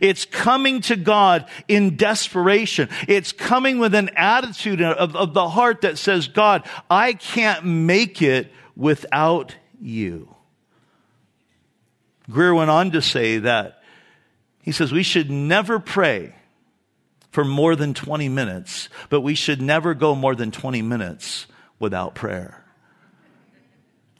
It's 0.00 0.24
coming 0.24 0.80
to 0.82 0.96
God 0.96 1.48
in 1.68 1.96
desperation. 1.96 2.88
It's 3.08 3.32
coming 3.32 3.78
with 3.78 3.94
an 3.94 4.10
attitude 4.16 4.82
of, 4.82 5.14
of 5.14 5.34
the 5.34 5.48
heart 5.48 5.82
that 5.82 5.98
says, 5.98 6.28
God, 6.28 6.68
I 6.90 7.12
can't 7.12 7.64
make 7.64 8.22
it 8.22 8.52
without 8.76 9.54
you. 9.80 10.34
Greear 12.30 12.56
went 12.56 12.70
on 12.70 12.90
to 12.92 13.02
say 13.02 13.38
that 13.38 13.82
he 14.66 14.72
says 14.72 14.92
we 14.92 15.04
should 15.04 15.30
never 15.30 15.78
pray 15.78 16.34
for 17.30 17.44
more 17.44 17.76
than 17.76 17.94
20 17.94 18.28
minutes, 18.28 18.88
but 19.08 19.20
we 19.20 19.36
should 19.36 19.62
never 19.62 19.94
go 19.94 20.14
more 20.14 20.34
than 20.34 20.50
20 20.50 20.82
minutes 20.82 21.46
without 21.78 22.16
prayer. 22.16 22.64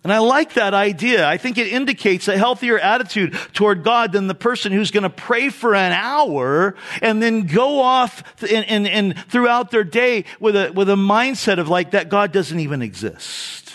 And 0.04 0.12
I 0.12 0.18
like 0.18 0.54
that 0.54 0.72
idea. 0.72 1.26
I 1.26 1.37
think 1.37 1.59
it 1.59 1.66
indicates 1.66 2.28
a 2.28 2.38
healthier 2.38 2.78
attitude 2.78 3.37
toward 3.54 3.82
God 3.82 4.12
than 4.12 4.28
the 4.28 4.37
person 4.37 4.70
who's 4.70 4.92
going 4.92 5.02
to 5.02 5.11
pray 5.11 5.48
for 5.48 5.74
an 5.74 5.90
hour 5.90 6.76
and 7.02 7.20
then 7.20 7.46
go 7.46 7.80
off 7.80 8.22
and, 8.48 8.87
and, 8.87 9.18
throughout 9.28 9.72
their 9.72 9.82
day 9.82 10.26
with 10.38 10.54
a, 10.54 10.70
with 10.70 10.88
a 10.88 10.94
mindset 10.94 11.59
of 11.59 11.68
like 11.68 11.90
that 11.90 12.09
God 12.09 12.30
doesn't 12.30 12.61
even 12.61 12.82
exist. 12.82 13.65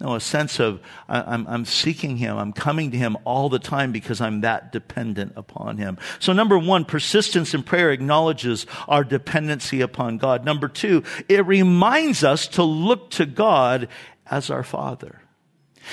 No, 0.00 0.14
a 0.14 0.20
sense 0.20 0.58
of 0.58 0.80
I'm, 1.08 1.46
I'm 1.46 1.64
seeking 1.66 2.16
Him. 2.16 2.38
I'm 2.38 2.54
coming 2.54 2.90
to 2.92 2.96
Him 2.96 3.18
all 3.24 3.50
the 3.50 3.58
time 3.58 3.92
because 3.92 4.22
I'm 4.22 4.40
that 4.40 4.72
dependent 4.72 5.34
upon 5.36 5.76
Him. 5.76 5.98
So 6.18 6.32
number 6.32 6.58
one, 6.58 6.86
persistence 6.86 7.52
in 7.52 7.62
prayer 7.62 7.90
acknowledges 7.90 8.66
our 8.88 9.04
dependency 9.04 9.82
upon 9.82 10.16
God. 10.16 10.44
Number 10.44 10.68
two, 10.68 11.04
it 11.28 11.46
reminds 11.46 12.24
us 12.24 12.48
to 12.48 12.62
look 12.62 13.10
to 13.12 13.26
God 13.26 13.88
as 14.24 14.48
our 14.48 14.62
Father. 14.62 15.20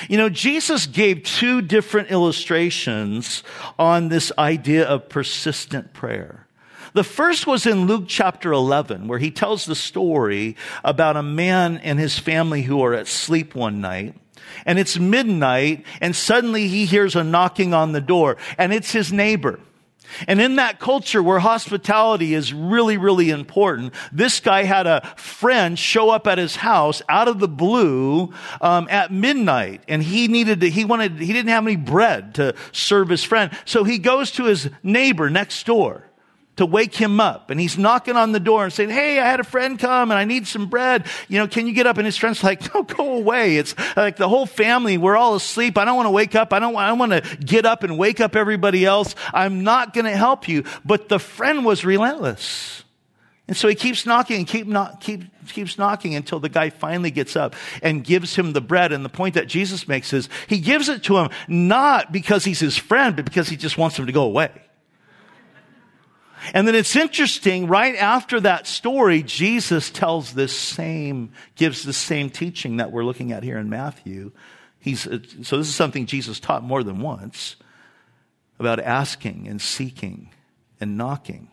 You 0.07 0.17
know, 0.17 0.29
Jesus 0.29 0.85
gave 0.85 1.23
two 1.23 1.61
different 1.61 2.09
illustrations 2.09 3.43
on 3.77 4.07
this 4.07 4.31
idea 4.37 4.85
of 4.85 5.09
persistent 5.09 5.93
prayer. 5.93 6.46
The 6.93 7.03
first 7.03 7.47
was 7.47 7.65
in 7.65 7.87
Luke 7.87 8.05
chapter 8.07 8.51
11, 8.51 9.07
where 9.07 9.19
he 9.19 9.31
tells 9.31 9.65
the 9.65 9.75
story 9.75 10.55
about 10.83 11.17
a 11.17 11.23
man 11.23 11.77
and 11.77 11.99
his 11.99 12.17
family 12.17 12.63
who 12.63 12.81
are 12.81 12.93
at 12.93 13.07
sleep 13.07 13.55
one 13.55 13.81
night. 13.81 14.15
And 14.65 14.79
it's 14.79 14.97
midnight, 14.97 15.85
and 15.99 16.15
suddenly 16.15 16.67
he 16.67 16.85
hears 16.85 17.15
a 17.15 17.23
knocking 17.23 17.73
on 17.73 17.91
the 17.91 18.01
door, 18.01 18.37
and 18.57 18.73
it's 18.73 18.91
his 18.91 19.11
neighbor. 19.11 19.59
And 20.27 20.39
in 20.39 20.55
that 20.55 20.79
culture 20.79 21.21
where 21.21 21.39
hospitality 21.39 22.33
is 22.33 22.53
really, 22.53 22.95
really 22.95 23.29
important, 23.29 23.93
this 24.11 24.39
guy 24.39 24.63
had 24.63 24.87
a 24.87 25.05
friend 25.17 25.77
show 25.77 26.09
up 26.09 26.27
at 26.27 26.37
his 26.37 26.55
house 26.55 27.01
out 27.09 27.27
of 27.27 27.39
the 27.39 27.47
blue 27.47 28.33
um, 28.61 28.87
at 28.89 29.11
midnight, 29.11 29.83
and 29.89 30.01
he 30.01 30.29
needed 30.29 30.61
to. 30.61 30.69
He 30.69 30.85
wanted. 30.85 31.19
He 31.19 31.33
didn't 31.33 31.49
have 31.49 31.65
any 31.65 31.75
bread 31.75 32.35
to 32.35 32.55
serve 32.71 33.09
his 33.09 33.23
friend, 33.23 33.51
so 33.65 33.83
he 33.83 33.97
goes 33.97 34.31
to 34.31 34.45
his 34.45 34.69
neighbor 34.81 35.29
next 35.29 35.65
door 35.65 36.07
to 36.57 36.65
wake 36.65 36.93
him 36.93 37.19
up. 37.19 37.49
And 37.49 37.59
he's 37.59 37.77
knocking 37.77 38.15
on 38.15 38.31
the 38.31 38.39
door 38.39 38.65
and 38.65 38.73
saying, 38.73 38.89
Hey, 38.89 39.19
I 39.19 39.25
had 39.25 39.39
a 39.39 39.43
friend 39.43 39.79
come 39.79 40.11
and 40.11 40.17
I 40.17 40.25
need 40.25 40.47
some 40.47 40.67
bread. 40.67 41.05
You 41.27 41.39
know, 41.39 41.47
can 41.47 41.65
you 41.65 41.73
get 41.73 41.87
up? 41.87 41.97
And 41.97 42.05
his 42.05 42.17
friend's 42.17 42.43
like, 42.43 42.73
No, 42.73 42.83
go 42.83 43.13
away. 43.13 43.57
It's 43.57 43.75
like 43.95 44.17
the 44.17 44.27
whole 44.27 44.45
family, 44.45 44.97
we're 44.97 45.17
all 45.17 45.35
asleep. 45.35 45.77
I 45.77 45.85
don't 45.85 45.95
want 45.95 46.07
to 46.07 46.11
wake 46.11 46.35
up. 46.35 46.53
I 46.53 46.59
don't, 46.59 46.75
I 46.75 46.91
want 46.93 47.11
to 47.13 47.37
get 47.37 47.65
up 47.65 47.83
and 47.83 47.97
wake 47.97 48.19
up 48.19 48.35
everybody 48.35 48.85
else. 48.85 49.15
I'm 49.33 49.63
not 49.63 49.93
going 49.93 50.05
to 50.05 50.15
help 50.15 50.47
you. 50.47 50.63
But 50.83 51.09
the 51.09 51.19
friend 51.19 51.63
was 51.65 51.85
relentless. 51.85 52.83
And 53.47 53.55
so 53.55 53.69
he 53.69 53.75
keeps 53.75 54.05
knocking 54.05 54.39
and 54.39 54.47
keep 54.47 54.67
not, 54.67 54.99
keep, 54.99 55.23
keeps 55.47 55.77
knocking 55.77 56.15
until 56.15 56.39
the 56.39 56.49
guy 56.49 56.69
finally 56.69 57.11
gets 57.11 57.37
up 57.37 57.55
and 57.81 58.03
gives 58.03 58.35
him 58.35 58.51
the 58.51 58.59
bread. 58.59 58.91
And 58.91 59.05
the 59.05 59.09
point 59.09 59.35
that 59.35 59.47
Jesus 59.47 59.87
makes 59.87 60.11
is 60.11 60.27
he 60.47 60.59
gives 60.59 60.89
it 60.89 61.03
to 61.03 61.17
him 61.17 61.29
not 61.47 62.11
because 62.11 62.43
he's 62.43 62.59
his 62.59 62.75
friend, 62.75 63.15
but 63.15 63.23
because 63.23 63.47
he 63.47 63.55
just 63.55 63.77
wants 63.77 63.97
him 63.97 64.07
to 64.07 64.11
go 64.11 64.23
away. 64.23 64.51
And 66.53 66.67
then 66.67 66.75
it's 66.75 66.95
interesting, 66.95 67.67
right 67.67 67.95
after 67.95 68.39
that 68.41 68.67
story, 68.67 69.23
Jesus 69.23 69.89
tells 69.89 70.33
this 70.33 70.55
same, 70.55 71.31
gives 71.55 71.83
the 71.83 71.93
same 71.93 72.29
teaching 72.29 72.77
that 72.77 72.91
we're 72.91 73.03
looking 73.03 73.31
at 73.31 73.43
here 73.43 73.57
in 73.57 73.69
Matthew. 73.69 74.31
He's, 74.79 75.07
uh, 75.07 75.19
so 75.43 75.57
this 75.57 75.67
is 75.67 75.75
something 75.75 76.05
Jesus 76.05 76.39
taught 76.39 76.63
more 76.63 76.83
than 76.83 77.01
once 77.01 77.55
about 78.59 78.79
asking 78.79 79.47
and 79.47 79.61
seeking 79.61 80.29
and 80.79 80.97
knocking. 80.97 81.49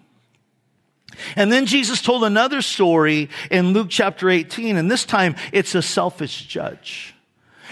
And 1.37 1.53
then 1.53 1.67
Jesus 1.67 2.03
told 2.03 2.25
another 2.25 2.63
story 2.63 3.31
in 3.51 3.73
Luke 3.73 3.89
chapter 3.91 4.29
18, 4.29 4.77
and 4.77 4.91
this 4.91 5.05
time 5.05 5.37
it's 5.53 5.75
a 5.75 5.83
selfish 5.83 6.47
judge. 6.47 7.14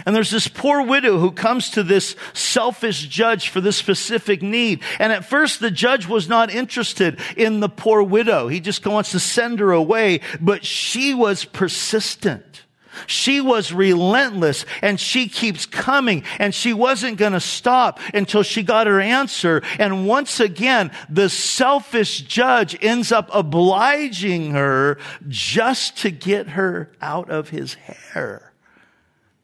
And 0.06 0.14
there's 0.16 0.30
this 0.30 0.48
poor 0.48 0.82
widow 0.82 1.18
who 1.18 1.30
comes 1.32 1.70
to 1.70 1.82
this 1.82 2.16
selfish 2.32 3.06
judge 3.06 3.48
for 3.48 3.60
this 3.60 3.76
specific 3.76 4.42
need. 4.42 4.82
And 4.98 5.12
at 5.12 5.24
first 5.24 5.60
the 5.60 5.70
judge 5.70 6.06
was 6.06 6.28
not 6.28 6.50
interested 6.50 7.20
in 7.36 7.60
the 7.60 7.68
poor 7.68 8.02
widow. 8.02 8.48
He 8.48 8.60
just 8.60 8.86
wants 8.86 9.12
to 9.12 9.20
send 9.20 9.60
her 9.60 9.72
away. 9.72 10.20
But 10.40 10.64
she 10.64 11.14
was 11.14 11.44
persistent. 11.44 12.62
She 13.06 13.40
was 13.40 13.72
relentless 13.72 14.64
and 14.82 15.00
she 15.00 15.28
keeps 15.28 15.66
coming 15.66 16.24
and 16.38 16.54
she 16.54 16.72
wasn't 16.72 17.16
going 17.16 17.32
to 17.32 17.40
stop 17.40 18.00
until 18.12 18.42
she 18.42 18.62
got 18.62 18.86
her 18.86 19.00
answer. 19.00 19.62
And 19.78 20.06
once 20.06 20.40
again, 20.40 20.90
the 21.08 21.28
selfish 21.28 22.22
judge 22.22 22.76
ends 22.82 23.10
up 23.10 23.30
obliging 23.32 24.52
her 24.52 24.98
just 25.28 25.98
to 25.98 26.10
get 26.10 26.50
her 26.50 26.92
out 27.00 27.30
of 27.30 27.48
his 27.48 27.74
hair. 27.74 28.51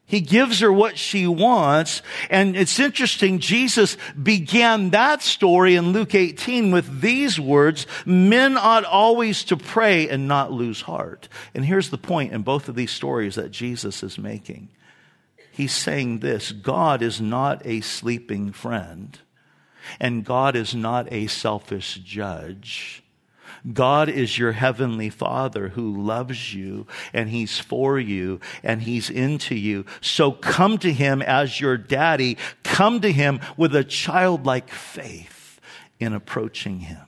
He 0.08 0.22
gives 0.22 0.60
her 0.60 0.72
what 0.72 0.96
she 0.98 1.26
wants. 1.26 2.00
And 2.30 2.56
it's 2.56 2.80
interesting, 2.80 3.38
Jesus 3.38 3.98
began 4.20 4.90
that 4.90 5.22
story 5.22 5.76
in 5.76 5.92
Luke 5.92 6.14
18 6.14 6.70
with 6.70 7.02
these 7.02 7.38
words, 7.38 7.86
men 8.06 8.56
ought 8.56 8.84
always 8.84 9.44
to 9.44 9.56
pray 9.56 10.08
and 10.08 10.26
not 10.26 10.50
lose 10.50 10.80
heart. 10.80 11.28
And 11.54 11.64
here's 11.64 11.90
the 11.90 11.98
point 11.98 12.32
in 12.32 12.42
both 12.42 12.70
of 12.70 12.74
these 12.74 12.90
stories 12.90 13.34
that 13.34 13.50
Jesus 13.50 14.02
is 14.02 14.16
making. 14.16 14.70
He's 15.52 15.74
saying 15.74 16.20
this, 16.20 16.52
God 16.52 17.02
is 17.02 17.20
not 17.20 17.60
a 17.66 17.82
sleeping 17.82 18.50
friend 18.52 19.18
and 20.00 20.24
God 20.24 20.56
is 20.56 20.74
not 20.74 21.12
a 21.12 21.26
selfish 21.26 21.96
judge. 21.96 23.02
God 23.72 24.08
is 24.08 24.38
your 24.38 24.52
heavenly 24.52 25.10
father 25.10 25.68
who 25.68 26.02
loves 26.02 26.54
you 26.54 26.86
and 27.12 27.28
he's 27.28 27.58
for 27.58 27.98
you 27.98 28.40
and 28.62 28.82
he's 28.82 29.10
into 29.10 29.54
you. 29.54 29.84
So 30.00 30.32
come 30.32 30.78
to 30.78 30.92
him 30.92 31.22
as 31.22 31.60
your 31.60 31.76
daddy. 31.76 32.38
Come 32.62 33.00
to 33.00 33.12
him 33.12 33.40
with 33.56 33.74
a 33.74 33.84
childlike 33.84 34.70
faith 34.70 35.60
in 35.98 36.12
approaching 36.12 36.80
him. 36.80 37.00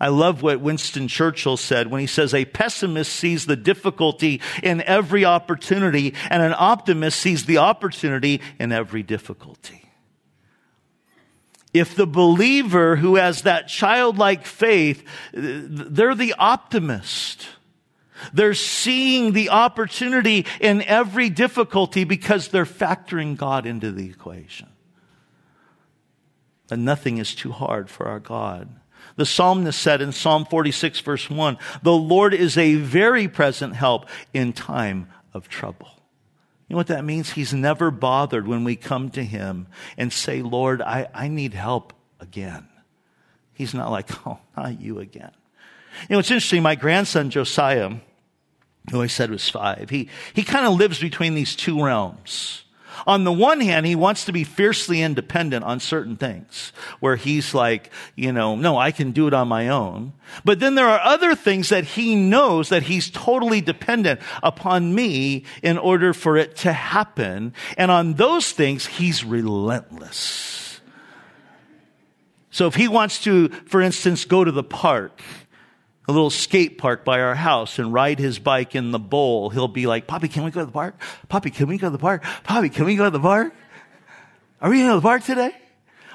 I 0.00 0.08
love 0.08 0.42
what 0.42 0.60
Winston 0.60 1.06
Churchill 1.06 1.56
said 1.56 1.88
when 1.88 2.00
he 2.00 2.08
says, 2.08 2.34
a 2.34 2.44
pessimist 2.44 3.12
sees 3.12 3.46
the 3.46 3.54
difficulty 3.54 4.40
in 4.60 4.82
every 4.82 5.24
opportunity 5.24 6.14
and 6.28 6.42
an 6.42 6.54
optimist 6.58 7.20
sees 7.20 7.44
the 7.44 7.58
opportunity 7.58 8.40
in 8.58 8.72
every 8.72 9.04
difficulty 9.04 9.81
if 11.72 11.94
the 11.94 12.06
believer 12.06 12.96
who 12.96 13.16
has 13.16 13.42
that 13.42 13.68
childlike 13.68 14.44
faith, 14.44 15.04
they're 15.32 16.14
the 16.14 16.34
optimist. 16.38 17.46
They're 18.32 18.54
seeing 18.54 19.32
the 19.32 19.48
opportunity 19.50 20.46
in 20.60 20.82
every 20.82 21.30
difficulty 21.30 22.04
because 22.04 22.48
they're 22.48 22.64
factoring 22.64 23.36
God 23.36 23.66
into 23.66 23.90
the 23.90 24.08
equation. 24.08 24.68
And 26.70 26.84
nothing 26.84 27.18
is 27.18 27.34
too 27.34 27.52
hard 27.52 27.90
for 27.90 28.06
our 28.06 28.20
God. 28.20 28.68
The 29.16 29.26
psalmist 29.26 29.78
said 29.78 30.00
in 30.00 30.12
Psalm 30.12 30.44
46 30.46 31.00
verse 31.00 31.28
1, 31.28 31.58
the 31.82 31.92
Lord 31.92 32.32
is 32.34 32.56
a 32.56 32.76
very 32.76 33.28
present 33.28 33.74
help 33.74 34.08
in 34.32 34.52
time 34.52 35.08
of 35.34 35.48
trouble. 35.48 36.01
You 36.68 36.74
know 36.74 36.78
what 36.78 36.86
that 36.88 37.04
means? 37.04 37.30
He's 37.30 37.52
never 37.52 37.90
bothered 37.90 38.46
when 38.46 38.64
we 38.64 38.76
come 38.76 39.10
to 39.10 39.22
him 39.22 39.66
and 39.96 40.12
say, 40.12 40.42
Lord, 40.42 40.80
I, 40.80 41.08
I 41.14 41.28
need 41.28 41.54
help 41.54 41.92
again. 42.20 42.68
He's 43.52 43.74
not 43.74 43.90
like, 43.90 44.08
oh, 44.26 44.38
not 44.56 44.80
you 44.80 44.98
again. 44.98 45.32
You 46.08 46.14
know, 46.14 46.18
it's 46.20 46.30
interesting. 46.30 46.62
My 46.62 46.74
grandson, 46.74 47.30
Josiah, 47.30 47.92
who 48.90 49.02
I 49.02 49.06
said 49.06 49.30
was 49.30 49.48
five, 49.48 49.90
he, 49.90 50.08
he 50.32 50.42
kind 50.42 50.66
of 50.66 50.74
lives 50.74 50.98
between 50.98 51.34
these 51.34 51.54
two 51.54 51.84
realms. 51.84 52.61
On 53.06 53.24
the 53.24 53.32
one 53.32 53.60
hand, 53.60 53.86
he 53.86 53.94
wants 53.94 54.24
to 54.26 54.32
be 54.32 54.44
fiercely 54.44 55.02
independent 55.02 55.64
on 55.64 55.80
certain 55.80 56.16
things 56.16 56.72
where 57.00 57.16
he's 57.16 57.54
like, 57.54 57.90
you 58.16 58.32
know, 58.32 58.56
no, 58.56 58.76
I 58.76 58.90
can 58.90 59.12
do 59.12 59.26
it 59.26 59.34
on 59.34 59.48
my 59.48 59.68
own. 59.68 60.12
But 60.44 60.60
then 60.60 60.74
there 60.74 60.88
are 60.88 61.00
other 61.00 61.34
things 61.34 61.68
that 61.70 61.84
he 61.84 62.14
knows 62.14 62.68
that 62.68 62.84
he's 62.84 63.10
totally 63.10 63.60
dependent 63.60 64.20
upon 64.42 64.94
me 64.94 65.44
in 65.62 65.78
order 65.78 66.12
for 66.12 66.36
it 66.36 66.56
to 66.56 66.72
happen. 66.72 67.54
And 67.76 67.90
on 67.90 68.14
those 68.14 68.52
things, 68.52 68.86
he's 68.86 69.24
relentless. 69.24 70.80
So 72.50 72.66
if 72.66 72.74
he 72.74 72.86
wants 72.86 73.22
to, 73.24 73.48
for 73.48 73.80
instance, 73.80 74.26
go 74.26 74.44
to 74.44 74.52
the 74.52 74.62
park, 74.62 75.22
a 76.08 76.12
little 76.12 76.30
skate 76.30 76.78
park 76.78 77.04
by 77.04 77.20
our 77.20 77.34
house 77.34 77.78
and 77.78 77.92
ride 77.92 78.18
his 78.18 78.38
bike 78.38 78.74
in 78.74 78.90
the 78.90 78.98
bowl, 78.98 79.50
he'll 79.50 79.68
be 79.68 79.86
like, 79.86 80.06
Poppy, 80.06 80.28
can 80.28 80.42
we 80.42 80.50
go 80.50 80.60
to 80.60 80.66
the 80.66 80.72
park? 80.72 81.00
Poppy, 81.28 81.50
can 81.50 81.68
we 81.68 81.78
go 81.78 81.86
to 81.86 81.90
the 81.90 81.98
park? 81.98 82.24
Poppy, 82.42 82.68
can 82.68 82.86
we 82.86 82.96
go 82.96 83.04
to 83.04 83.10
the 83.10 83.20
park? 83.20 83.54
Are 84.60 84.70
we 84.70 84.78
going 84.78 84.90
to 84.90 84.96
the 84.96 85.02
park 85.02 85.24
today? 85.24 85.54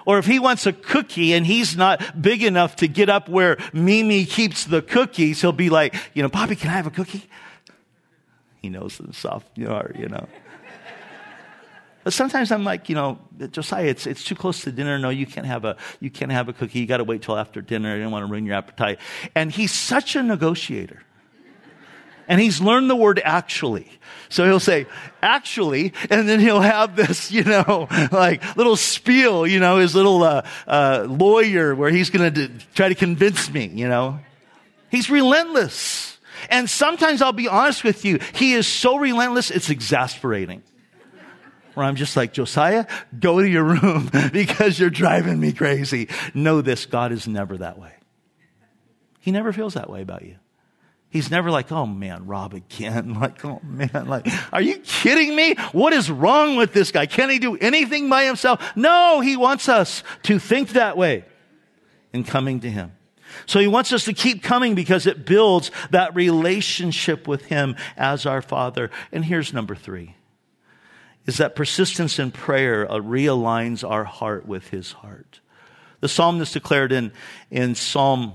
Or 0.05 0.17
if 0.17 0.25
he 0.25 0.39
wants 0.39 0.65
a 0.65 0.71
cookie 0.71 1.33
and 1.33 1.45
he's 1.45 1.75
not 1.75 2.21
big 2.21 2.41
enough 2.41 2.77
to 2.77 2.87
get 2.87 3.09
up 3.09 3.27
where 3.27 3.57
Mimi 3.73 4.25
keeps 4.25 4.63
the 4.63 4.81
cookies, 4.81 5.41
he'll 5.41 5.51
be 5.51 5.69
like, 5.69 5.95
you 6.13 6.23
know, 6.23 6.29
Poppy, 6.29 6.55
can 6.55 6.69
I 6.69 6.73
have 6.73 6.87
a 6.87 6.91
cookie? 6.91 7.29
He 8.61 8.69
knows 8.69 8.97
the 8.97 9.13
soft, 9.13 9.49
you 9.57 9.67
know. 9.67 10.27
But 12.07 12.13
sometimes 12.13 12.53
I'm 12.53 12.63
like, 12.63 12.87
you 12.87 12.95
know, 12.95 13.19
Josiah, 13.51 13.87
it's, 13.87 14.07
it's 14.07 14.23
too 14.23 14.33
close 14.33 14.61
to 14.61 14.71
dinner. 14.71 14.97
No, 14.97 15.09
you 15.09 15.25
can't 15.25 15.45
have 15.45 15.65
a, 15.65 15.75
you 15.99 16.09
can't 16.09 16.31
have 16.31 16.47
a 16.47 16.53
cookie. 16.53 16.79
You 16.79 16.85
got 16.85 16.99
to 16.99 17.03
wait 17.03 17.21
till 17.21 17.35
after 17.35 17.59
dinner. 17.59 17.93
I 17.93 17.99
don't 17.99 18.11
want 18.11 18.25
to 18.25 18.31
ruin 18.31 18.45
your 18.45 18.55
appetite. 18.55 18.99
And 19.35 19.51
he's 19.51 19.73
such 19.73 20.15
a 20.15 20.23
negotiator. 20.23 21.03
And 22.29 22.39
he's 22.39 22.61
learned 22.61 22.89
the 22.89 22.95
word 22.95 23.21
actually. 23.25 23.91
So 24.29 24.45
he'll 24.45 24.61
say, 24.61 24.87
actually, 25.21 25.91
and 26.09 26.29
then 26.29 26.39
he'll 26.39 26.61
have 26.61 26.95
this, 26.95 27.29
you 27.29 27.43
know, 27.43 27.89
like 28.13 28.55
little 28.55 28.77
spiel, 28.77 29.45
you 29.45 29.59
know, 29.59 29.79
his 29.79 29.93
little 29.93 30.23
uh, 30.23 30.47
uh, 30.65 31.07
lawyer 31.09 31.75
where 31.75 31.89
he's 31.89 32.09
going 32.09 32.33
to 32.35 32.47
try 32.73 32.87
to 32.87 32.95
convince 32.95 33.51
me, 33.51 33.65
you 33.65 33.89
know. 33.89 34.17
He's 34.89 35.09
relentless. 35.09 36.19
And 36.49 36.69
sometimes 36.69 37.21
I'll 37.21 37.33
be 37.33 37.49
honest 37.49 37.83
with 37.83 38.05
you, 38.05 38.19
he 38.33 38.53
is 38.53 38.65
so 38.65 38.95
relentless, 38.95 39.51
it's 39.51 39.69
exasperating. 39.69 40.63
Where 41.77 41.85
I'm 41.85 41.95
just 41.95 42.17
like, 42.17 42.33
Josiah, 42.33 42.87
go 43.19 43.39
to 43.39 43.47
your 43.47 43.63
room 43.63 44.09
because 44.33 44.79
you're 44.79 44.89
driving 44.89 45.39
me 45.39 45.53
crazy. 45.53 46.09
Know 46.33 46.61
this, 46.61 46.87
God 46.87 47.11
is 47.11 47.27
never 47.27 47.55
that 47.57 47.77
way. 47.77 47.93
He 49.19 49.29
never 49.29 49.53
feels 49.53 49.75
that 49.75 49.87
way 49.87 50.01
about 50.01 50.23
you. 50.23 50.37
He's 51.11 51.29
never 51.29 51.51
like, 51.51 51.71
oh 51.71 51.85
man, 51.85 52.25
Rob 52.25 52.55
again. 52.55 53.13
Like, 53.21 53.45
oh 53.45 53.61
man, 53.63 54.07
like, 54.07 54.27
are 54.51 54.61
you 54.61 54.79
kidding 54.79 55.35
me? 55.35 55.53
What 55.71 55.93
is 55.93 56.09
wrong 56.09 56.55
with 56.55 56.73
this 56.73 56.91
guy? 56.91 57.05
Can 57.05 57.29
he 57.29 57.37
do 57.37 57.55
anything 57.57 58.09
by 58.09 58.23
himself? 58.23 58.59
No, 58.75 59.19
he 59.19 59.37
wants 59.37 59.69
us 59.69 60.01
to 60.23 60.39
think 60.39 60.69
that 60.69 60.97
way 60.97 61.25
in 62.11 62.23
coming 62.23 62.59
to 62.61 62.71
him. 62.71 62.91
So 63.45 63.59
he 63.59 63.67
wants 63.67 63.93
us 63.93 64.05
to 64.05 64.13
keep 64.13 64.41
coming 64.41 64.73
because 64.73 65.05
it 65.05 65.27
builds 65.27 65.69
that 65.91 66.15
relationship 66.15 67.27
with 67.27 67.45
him 67.45 67.75
as 67.95 68.25
our 68.25 68.41
father. 68.41 68.89
And 69.11 69.23
here's 69.23 69.53
number 69.53 69.75
three 69.75 70.15
is 71.27 71.37
that 71.37 71.55
persistence 71.55 72.17
in 72.17 72.31
prayer 72.31 72.89
uh, 72.89 72.95
realigns 72.95 73.87
our 73.87 74.05
heart 74.05 74.47
with 74.47 74.69
his 74.69 74.93
heart. 74.93 75.41
The 75.99 76.07
psalmist 76.07 76.53
declared 76.53 76.91
in, 76.91 77.11
in 77.51 77.75
Psalm 77.75 78.33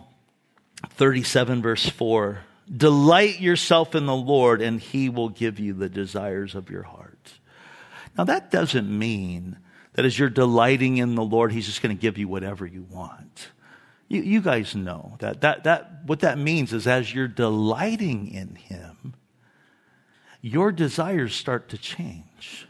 37 0.90 1.62
verse 1.62 1.88
4, 1.88 2.40
delight 2.74 3.40
yourself 3.40 3.94
in 3.94 4.06
the 4.06 4.14
Lord 4.14 4.60
and 4.60 4.78
he 4.78 5.08
will 5.08 5.30
give 5.30 5.58
you 5.58 5.72
the 5.72 5.88
desires 5.88 6.54
of 6.54 6.70
your 6.70 6.82
heart. 6.82 7.32
Now 8.16 8.24
that 8.24 8.50
doesn't 8.50 8.88
mean 8.88 9.56
that 9.94 10.04
as 10.04 10.18
you're 10.18 10.28
delighting 10.28 10.98
in 10.98 11.14
the 11.14 11.24
Lord, 11.24 11.52
he's 11.52 11.66
just 11.66 11.82
going 11.82 11.96
to 11.96 12.00
give 12.00 12.18
you 12.18 12.28
whatever 12.28 12.66
you 12.66 12.82
want. 12.82 13.50
You, 14.12 14.20
you 14.20 14.40
guys 14.42 14.76
know 14.76 15.16
that, 15.20 15.40
that, 15.40 15.64
that, 15.64 16.02
what 16.04 16.20
that 16.20 16.36
means 16.36 16.74
is 16.74 16.86
as 16.86 17.14
you're 17.14 17.28
delighting 17.28 18.28
in 18.28 18.56
Him, 18.56 19.14
your 20.42 20.70
desires 20.70 21.34
start 21.34 21.70
to 21.70 21.78
change. 21.78 22.66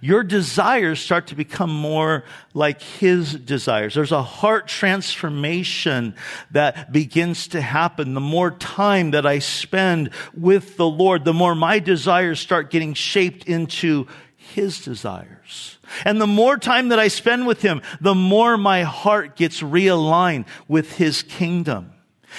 Your 0.00 0.22
desires 0.22 1.00
start 1.00 1.28
to 1.28 1.34
become 1.34 1.72
more 1.72 2.24
like 2.54 2.80
His 2.82 3.34
desires. 3.34 3.94
There's 3.94 4.12
a 4.12 4.22
heart 4.22 4.68
transformation 4.68 6.14
that 6.50 6.92
begins 6.92 7.48
to 7.48 7.60
happen. 7.60 8.14
The 8.14 8.20
more 8.20 8.50
time 8.50 9.12
that 9.12 9.26
I 9.26 9.38
spend 9.38 10.10
with 10.34 10.76
the 10.76 10.88
Lord, 10.88 11.24
the 11.24 11.34
more 11.34 11.54
my 11.54 11.78
desires 11.78 12.40
start 12.40 12.70
getting 12.70 12.94
shaped 12.94 13.44
into 13.44 14.06
His 14.36 14.80
desires. 14.80 15.78
And 16.04 16.20
the 16.20 16.26
more 16.26 16.56
time 16.56 16.88
that 16.88 16.98
I 16.98 17.08
spend 17.08 17.46
with 17.46 17.62
Him, 17.62 17.82
the 18.00 18.14
more 18.14 18.56
my 18.56 18.82
heart 18.82 19.36
gets 19.36 19.60
realigned 19.60 20.46
with 20.68 20.96
His 20.96 21.22
kingdom 21.22 21.92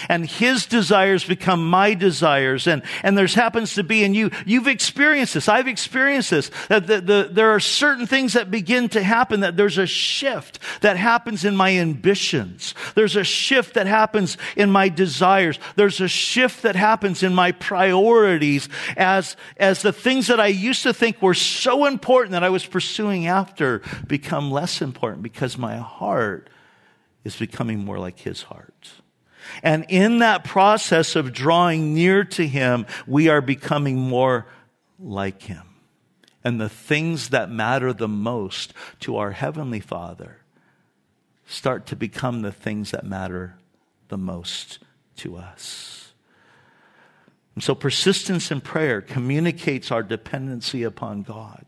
and 0.09 0.25
his 0.25 0.65
desires 0.65 1.23
become 1.23 1.69
my 1.69 1.93
desires. 1.93 2.67
And, 2.67 2.83
and 3.03 3.17
there's 3.17 3.35
happens 3.35 3.75
to 3.75 3.83
be, 3.83 4.03
and 4.03 4.15
you, 4.15 4.31
you've 4.45 4.67
experienced 4.67 5.33
this. 5.33 5.49
I've 5.49 5.67
experienced 5.67 6.31
this. 6.31 6.51
That 6.69 6.87
the, 6.87 7.01
the, 7.01 7.29
there 7.31 7.51
are 7.51 7.59
certain 7.59 8.07
things 8.07 8.33
that 8.33 8.51
begin 8.51 8.89
to 8.89 9.03
happen, 9.03 9.41
that 9.41 9.57
there's 9.57 9.77
a 9.77 9.87
shift 9.87 10.59
that 10.81 10.97
happens 10.97 11.45
in 11.45 11.55
my 11.55 11.77
ambitions. 11.77 12.73
There's 12.95 13.15
a 13.15 13.23
shift 13.23 13.73
that 13.75 13.87
happens 13.87 14.37
in 14.55 14.71
my 14.71 14.89
desires. 14.89 15.59
There's 15.75 16.01
a 16.01 16.07
shift 16.07 16.63
that 16.63 16.75
happens 16.75 17.23
in 17.23 17.33
my 17.33 17.51
priorities 17.51 18.69
as, 18.97 19.35
as 19.57 19.81
the 19.81 19.93
things 19.93 20.27
that 20.27 20.39
I 20.39 20.47
used 20.47 20.83
to 20.83 20.93
think 20.93 21.21
were 21.21 21.33
so 21.33 21.85
important 21.85 22.31
that 22.31 22.43
I 22.43 22.49
was 22.49 22.65
pursuing 22.65 23.27
after 23.27 23.81
become 24.07 24.51
less 24.51 24.81
important 24.81 25.23
because 25.23 25.57
my 25.57 25.77
heart 25.77 26.49
is 27.23 27.35
becoming 27.35 27.79
more 27.79 27.99
like 27.99 28.19
his 28.19 28.43
heart. 28.43 29.02
And 29.61 29.85
in 29.89 30.19
that 30.19 30.43
process 30.43 31.15
of 31.15 31.33
drawing 31.33 31.93
near 31.93 32.23
to 32.25 32.47
Him, 32.47 32.85
we 33.07 33.29
are 33.29 33.41
becoming 33.41 33.97
more 33.97 34.45
like 34.99 35.43
Him. 35.43 35.63
And 36.43 36.59
the 36.59 36.69
things 36.69 37.29
that 37.29 37.49
matter 37.49 37.93
the 37.93 38.07
most 38.07 38.73
to 39.01 39.17
our 39.17 39.31
Heavenly 39.31 39.79
Father 39.79 40.39
start 41.45 41.85
to 41.87 41.95
become 41.95 42.41
the 42.41 42.51
things 42.51 42.91
that 42.91 43.05
matter 43.05 43.57
the 44.09 44.17
most 44.17 44.79
to 45.17 45.35
us. 45.37 46.13
And 47.55 47.63
so 47.63 47.75
persistence 47.75 48.51
in 48.51 48.61
prayer 48.61 49.01
communicates 49.01 49.91
our 49.91 50.03
dependency 50.03 50.83
upon 50.83 51.21
God. 51.21 51.65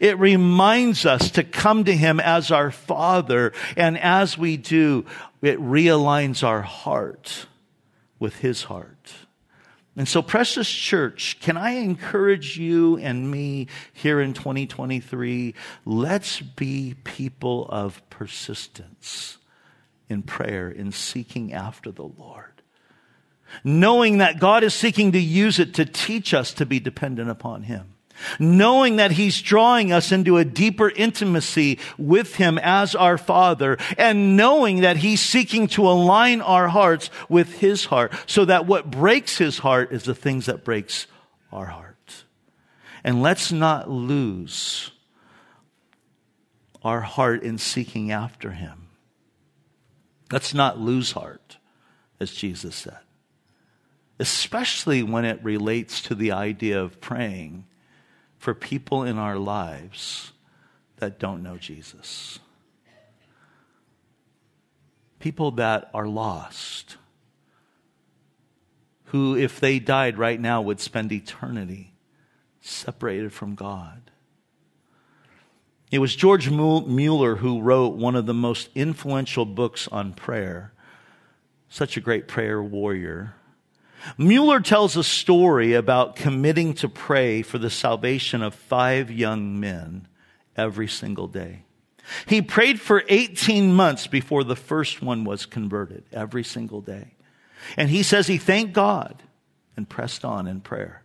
It 0.00 0.18
reminds 0.18 1.06
us 1.06 1.30
to 1.32 1.44
come 1.44 1.84
to 1.84 1.96
Him 1.96 2.20
as 2.20 2.50
our 2.50 2.70
Father, 2.70 3.52
and 3.76 3.98
as 3.98 4.36
we 4.36 4.56
do, 4.56 5.06
it 5.42 5.58
realigns 5.58 6.44
our 6.44 6.62
heart 6.62 7.46
with 8.18 8.36
His 8.36 8.64
heart. 8.64 9.12
And 9.96 10.08
so, 10.08 10.22
precious 10.22 10.70
church, 10.70 11.38
can 11.40 11.56
I 11.56 11.72
encourage 11.72 12.56
you 12.56 12.96
and 12.98 13.30
me 13.30 13.66
here 13.92 14.20
in 14.20 14.34
2023? 14.34 15.54
Let's 15.84 16.40
be 16.40 16.94
people 17.04 17.66
of 17.68 18.00
persistence 18.08 19.38
in 20.08 20.22
prayer, 20.22 20.70
in 20.70 20.92
seeking 20.92 21.52
after 21.52 21.90
the 21.90 22.04
Lord. 22.04 22.62
Knowing 23.64 24.18
that 24.18 24.38
God 24.38 24.62
is 24.62 24.74
seeking 24.74 25.12
to 25.12 25.20
use 25.20 25.58
it 25.58 25.74
to 25.74 25.84
teach 25.84 26.32
us 26.32 26.54
to 26.54 26.66
be 26.66 26.78
dependent 26.78 27.28
upon 27.28 27.64
Him 27.64 27.94
knowing 28.38 28.96
that 28.96 29.12
he's 29.12 29.40
drawing 29.40 29.92
us 29.92 30.12
into 30.12 30.36
a 30.36 30.44
deeper 30.44 30.90
intimacy 30.90 31.78
with 31.98 32.36
him 32.36 32.58
as 32.58 32.94
our 32.94 33.18
father 33.18 33.78
and 33.96 34.36
knowing 34.36 34.80
that 34.80 34.98
he's 34.98 35.20
seeking 35.20 35.66
to 35.68 35.88
align 35.88 36.40
our 36.40 36.68
hearts 36.68 37.10
with 37.28 37.58
his 37.60 37.86
heart 37.86 38.12
so 38.26 38.44
that 38.44 38.66
what 38.66 38.90
breaks 38.90 39.38
his 39.38 39.58
heart 39.58 39.92
is 39.92 40.04
the 40.04 40.14
things 40.14 40.46
that 40.46 40.64
breaks 40.64 41.06
our 41.52 41.66
heart. 41.66 42.24
And 43.02 43.22
let's 43.22 43.50
not 43.50 43.90
lose 43.90 44.90
our 46.82 47.00
heart 47.00 47.42
in 47.42 47.58
seeking 47.58 48.10
after 48.10 48.50
him. 48.52 48.88
Let's 50.30 50.54
not 50.54 50.78
lose 50.78 51.12
heart, 51.12 51.58
as 52.20 52.30
Jesus 52.30 52.74
said. 52.76 52.98
Especially 54.18 55.02
when 55.02 55.24
it 55.24 55.42
relates 55.42 56.00
to 56.02 56.14
the 56.14 56.32
idea 56.32 56.80
of 56.80 57.00
praying 57.00 57.64
for 58.40 58.54
people 58.54 59.02
in 59.02 59.18
our 59.18 59.36
lives 59.36 60.32
that 60.96 61.18
don't 61.18 61.42
know 61.42 61.58
Jesus. 61.58 62.38
People 65.18 65.50
that 65.52 65.90
are 65.92 66.06
lost, 66.06 66.96
who, 69.04 69.36
if 69.36 69.60
they 69.60 69.78
died 69.78 70.16
right 70.16 70.40
now, 70.40 70.62
would 70.62 70.80
spend 70.80 71.12
eternity 71.12 71.92
separated 72.62 73.30
from 73.30 73.54
God. 73.54 74.10
It 75.90 75.98
was 75.98 76.16
George 76.16 76.48
Mueller 76.48 77.36
who 77.36 77.60
wrote 77.60 77.96
one 77.96 78.16
of 78.16 78.24
the 78.24 78.32
most 78.32 78.70
influential 78.74 79.44
books 79.44 79.86
on 79.88 80.14
prayer, 80.14 80.72
such 81.68 81.98
a 81.98 82.00
great 82.00 82.26
prayer 82.26 82.62
warrior. 82.62 83.34
Mueller 84.16 84.60
tells 84.60 84.96
a 84.96 85.04
story 85.04 85.74
about 85.74 86.16
committing 86.16 86.74
to 86.74 86.88
pray 86.88 87.42
for 87.42 87.58
the 87.58 87.70
salvation 87.70 88.42
of 88.42 88.54
five 88.54 89.10
young 89.10 89.58
men 89.60 90.08
every 90.56 90.88
single 90.88 91.26
day. 91.26 91.64
He 92.26 92.42
prayed 92.42 92.80
for 92.80 93.04
18 93.08 93.72
months 93.72 94.06
before 94.06 94.44
the 94.44 94.56
first 94.56 95.02
one 95.02 95.24
was 95.24 95.46
converted, 95.46 96.04
every 96.12 96.44
single 96.44 96.80
day. 96.80 97.14
And 97.76 97.90
he 97.90 98.02
says 98.02 98.26
he 98.26 98.38
thanked 98.38 98.72
God 98.72 99.22
and 99.76 99.88
pressed 99.88 100.24
on 100.24 100.46
in 100.46 100.60
prayer. 100.60 101.04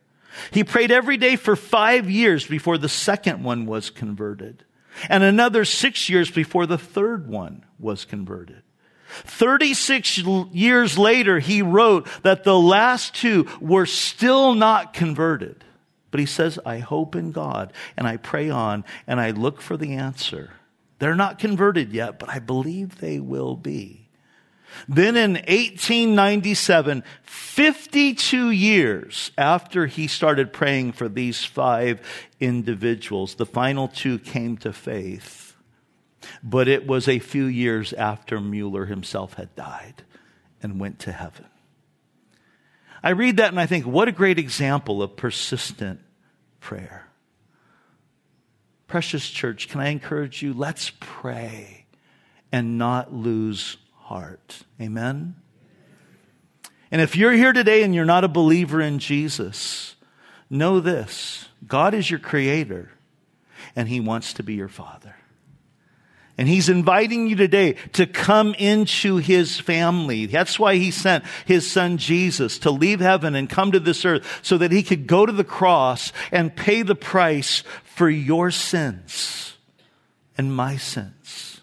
He 0.52 0.64
prayed 0.64 0.92
every 0.92 1.18
day 1.18 1.36
for 1.36 1.56
five 1.56 2.10
years 2.10 2.46
before 2.46 2.78
the 2.78 2.90
second 2.90 3.44
one 3.44 3.66
was 3.66 3.90
converted, 3.90 4.66
and 5.10 5.24
another 5.24 5.64
six 5.64 6.10
years 6.10 6.30
before 6.30 6.66
the 6.66 6.78
third 6.78 7.28
one 7.28 7.66
was 7.80 8.06
converted. 8.06 8.62
36 9.08 10.20
years 10.52 10.98
later, 10.98 11.40
he 11.40 11.62
wrote 11.62 12.08
that 12.24 12.44
the 12.44 12.60
last 12.60 13.16
two 13.16 13.48
were 13.62 13.86
still 13.86 14.54
not 14.54 14.94
converted. 14.94 15.64
But 16.12 16.20
he 16.20 16.26
says, 16.26 16.60
I 16.66 16.80
hope 16.80 17.16
in 17.16 17.32
God 17.32 17.74
and 17.98 18.08
I 18.08 18.18
pray 18.18 18.50
on 18.50 18.86
and 19.06 19.20
I 19.20 19.32
look 19.32 19.62
for 19.62 19.78
the 19.78 19.94
answer. 19.94 20.52
They're 21.00 21.16
not 21.16 21.40
converted 21.40 21.92
yet, 21.92 22.20
but 22.20 22.30
I 22.30 22.40
believe 22.40 23.00
they 23.00 23.20
will 23.20 23.56
be. 23.56 24.10
Then 24.88 25.16
in 25.16 25.34
1897, 25.34 27.04
52 27.24 28.50
years 28.50 29.32
after 29.38 29.86
he 29.86 30.08
started 30.08 30.52
praying 30.52 30.94
for 30.94 31.08
these 31.08 31.46
five 31.46 32.02
individuals, 32.40 33.36
the 33.36 33.46
final 33.46 33.88
two 33.88 34.20
came 34.20 34.58
to 34.58 34.74
faith 34.74 35.45
but 36.44 36.68
it 36.68 36.88
was 36.88 37.08
a 37.08 37.20
few 37.20 37.46
years 37.46 37.94
after 37.94 38.40
Mueller 38.40 38.86
himself 38.86 39.36
had 39.36 39.56
died 39.56 40.04
and 40.62 40.80
went 40.80 41.00
to 41.00 41.12
heaven. 41.12 41.46
I 43.04 43.10
read 43.10 43.38
that 43.38 43.50
and 43.50 43.60
I 43.60 43.68
think, 43.68 43.86
what 43.86 44.08
a 44.08 44.12
great 44.12 44.40
example 44.40 45.04
of 45.04 45.16
persistent 45.16 46.00
prayer. 46.60 47.08
Precious 48.88 49.30
church, 49.30 49.68
can 49.68 49.80
I 49.80 49.90
encourage 49.90 50.42
you? 50.42 50.54
Let's 50.54 50.92
pray 51.00 51.86
and 52.52 52.78
not 52.78 53.14
lose 53.14 53.78
heart. 53.94 54.64
Amen? 54.82 55.36
And 56.92 57.02
if 57.02 57.16
you're 57.16 57.34
here 57.34 57.54
today 57.54 57.84
and 57.84 57.94
you're 57.94 58.06
not 58.06 58.24
a 58.24 58.30
believer 58.30 58.80
in 58.80 59.00
Jesus, 59.00 59.96
know 60.50 60.80
this 60.80 61.50
God 61.68 61.94
is 61.94 62.10
your 62.10 62.20
creator 62.20 62.92
and 63.76 63.90
he 63.90 64.00
wants 64.00 64.34
to 64.34 64.44
be 64.44 64.54
your 64.54 64.68
father. 64.68 65.16
And 66.38 66.50
he's 66.50 66.68
inviting 66.68 67.28
you 67.28 67.38
today 67.38 67.74
to 67.94 68.06
come 68.06 68.56
into 68.56 69.18
his 69.18 69.58
family. 69.60 70.26
That's 70.26 70.60
why 70.60 70.76
he 70.76 70.92
sent 70.92 71.24
his 71.46 71.70
son 71.70 71.98
Jesus 71.98 72.60
to 72.60 72.72
leave 72.72 73.00
heaven 73.00 73.36
and 73.36 73.50
come 73.50 73.72
to 73.72 73.80
this 73.80 74.04
earth 74.04 74.42
so 74.42 74.58
that 74.58 74.74
he 74.74 74.84
could 74.84 75.08
go 75.08 75.26
to 75.26 75.32
the 75.32 75.46
cross 75.46 76.12
and 76.34 76.54
pay 76.54 76.82
the 76.82 76.96
price 76.96 77.64
for 77.84 78.10
your 78.10 78.52
sins 78.52 79.56
and 80.38 80.54
my 80.54 80.76
sins. 80.76 81.62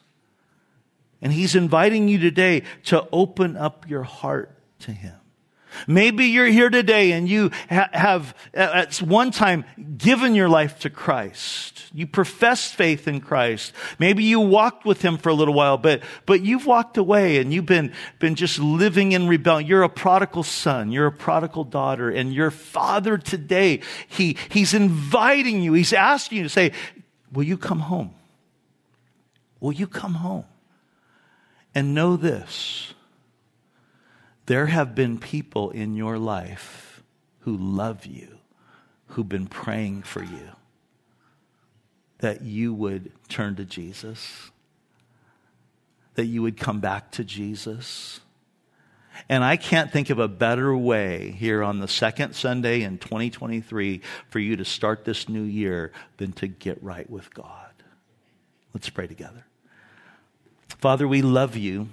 And 1.20 1.32
he's 1.32 1.54
inviting 1.54 2.08
you 2.08 2.18
today 2.18 2.62
to 2.86 3.06
open 3.12 3.56
up 3.56 3.88
your 3.88 4.02
heart 4.02 4.56
to 4.80 4.92
him. 4.92 5.14
Maybe 5.86 6.26
you're 6.26 6.46
here 6.46 6.70
today 6.70 7.12
and 7.12 7.28
you 7.28 7.50
ha- 7.68 7.88
have 7.92 8.34
at 8.54 8.96
one 8.96 9.30
time 9.30 9.64
given 9.96 10.34
your 10.34 10.48
life 10.48 10.80
to 10.80 10.90
Christ. 10.90 11.84
You 11.94 12.06
professed 12.06 12.74
faith 12.74 13.06
in 13.06 13.20
Christ. 13.20 13.72
Maybe 13.98 14.24
you 14.24 14.40
walked 14.40 14.84
with 14.84 15.02
him 15.02 15.18
for 15.18 15.28
a 15.28 15.34
little 15.34 15.54
while, 15.54 15.78
but, 15.78 16.02
but 16.26 16.42
you've 16.42 16.66
walked 16.66 16.96
away 16.96 17.38
and 17.38 17.52
you've 17.52 17.66
been, 17.66 17.92
been 18.18 18.34
just 18.34 18.58
living 18.58 19.12
in 19.12 19.28
rebellion. 19.28 19.68
You're 19.68 19.82
a 19.82 19.88
prodigal 19.88 20.42
son. 20.42 20.90
You're 20.92 21.06
a 21.06 21.12
prodigal 21.12 21.64
daughter 21.64 22.10
and 22.10 22.32
your 22.32 22.50
father 22.50 23.18
today, 23.18 23.80
he, 24.08 24.36
he's 24.50 24.74
inviting 24.74 25.62
you. 25.62 25.72
He's 25.72 25.92
asking 25.92 26.38
you 26.38 26.44
to 26.44 26.48
say, 26.48 26.72
will 27.32 27.44
you 27.44 27.56
come 27.56 27.80
home? 27.80 28.14
Will 29.60 29.72
you 29.72 29.86
come 29.86 30.14
home? 30.14 30.44
And 31.74 31.94
know 31.94 32.16
this 32.16 32.92
there 34.46 34.66
have 34.66 34.94
been 34.94 35.18
people 35.18 35.70
in 35.70 35.94
your 35.94 36.18
life 36.18 37.02
who 37.40 37.56
love 37.56 38.06
you, 38.06 38.38
who've 39.08 39.28
been 39.28 39.46
praying 39.46 40.02
for 40.02 40.22
you, 40.22 40.48
that 42.18 42.42
you 42.42 42.72
would 42.74 43.12
turn 43.28 43.56
to 43.56 43.64
Jesus, 43.64 44.50
that 46.14 46.26
you 46.26 46.42
would 46.42 46.56
come 46.56 46.80
back 46.80 47.10
to 47.12 47.24
Jesus. 47.24 48.20
And 49.28 49.44
I 49.44 49.56
can't 49.56 49.92
think 49.92 50.10
of 50.10 50.18
a 50.18 50.28
better 50.28 50.76
way 50.76 51.30
here 51.32 51.62
on 51.62 51.80
the 51.80 51.88
second 51.88 52.34
Sunday 52.34 52.82
in 52.82 52.98
2023 52.98 54.00
for 54.30 54.38
you 54.38 54.56
to 54.56 54.64
start 54.64 55.04
this 55.04 55.28
new 55.28 55.42
year 55.42 55.92
than 56.16 56.32
to 56.32 56.46
get 56.46 56.82
right 56.82 57.08
with 57.08 57.32
God. 57.34 57.72
Let's 58.74 58.88
pray 58.88 59.06
together. 59.06 59.44
Father, 60.78 61.06
we 61.06 61.22
love 61.22 61.56
you. 61.56 61.88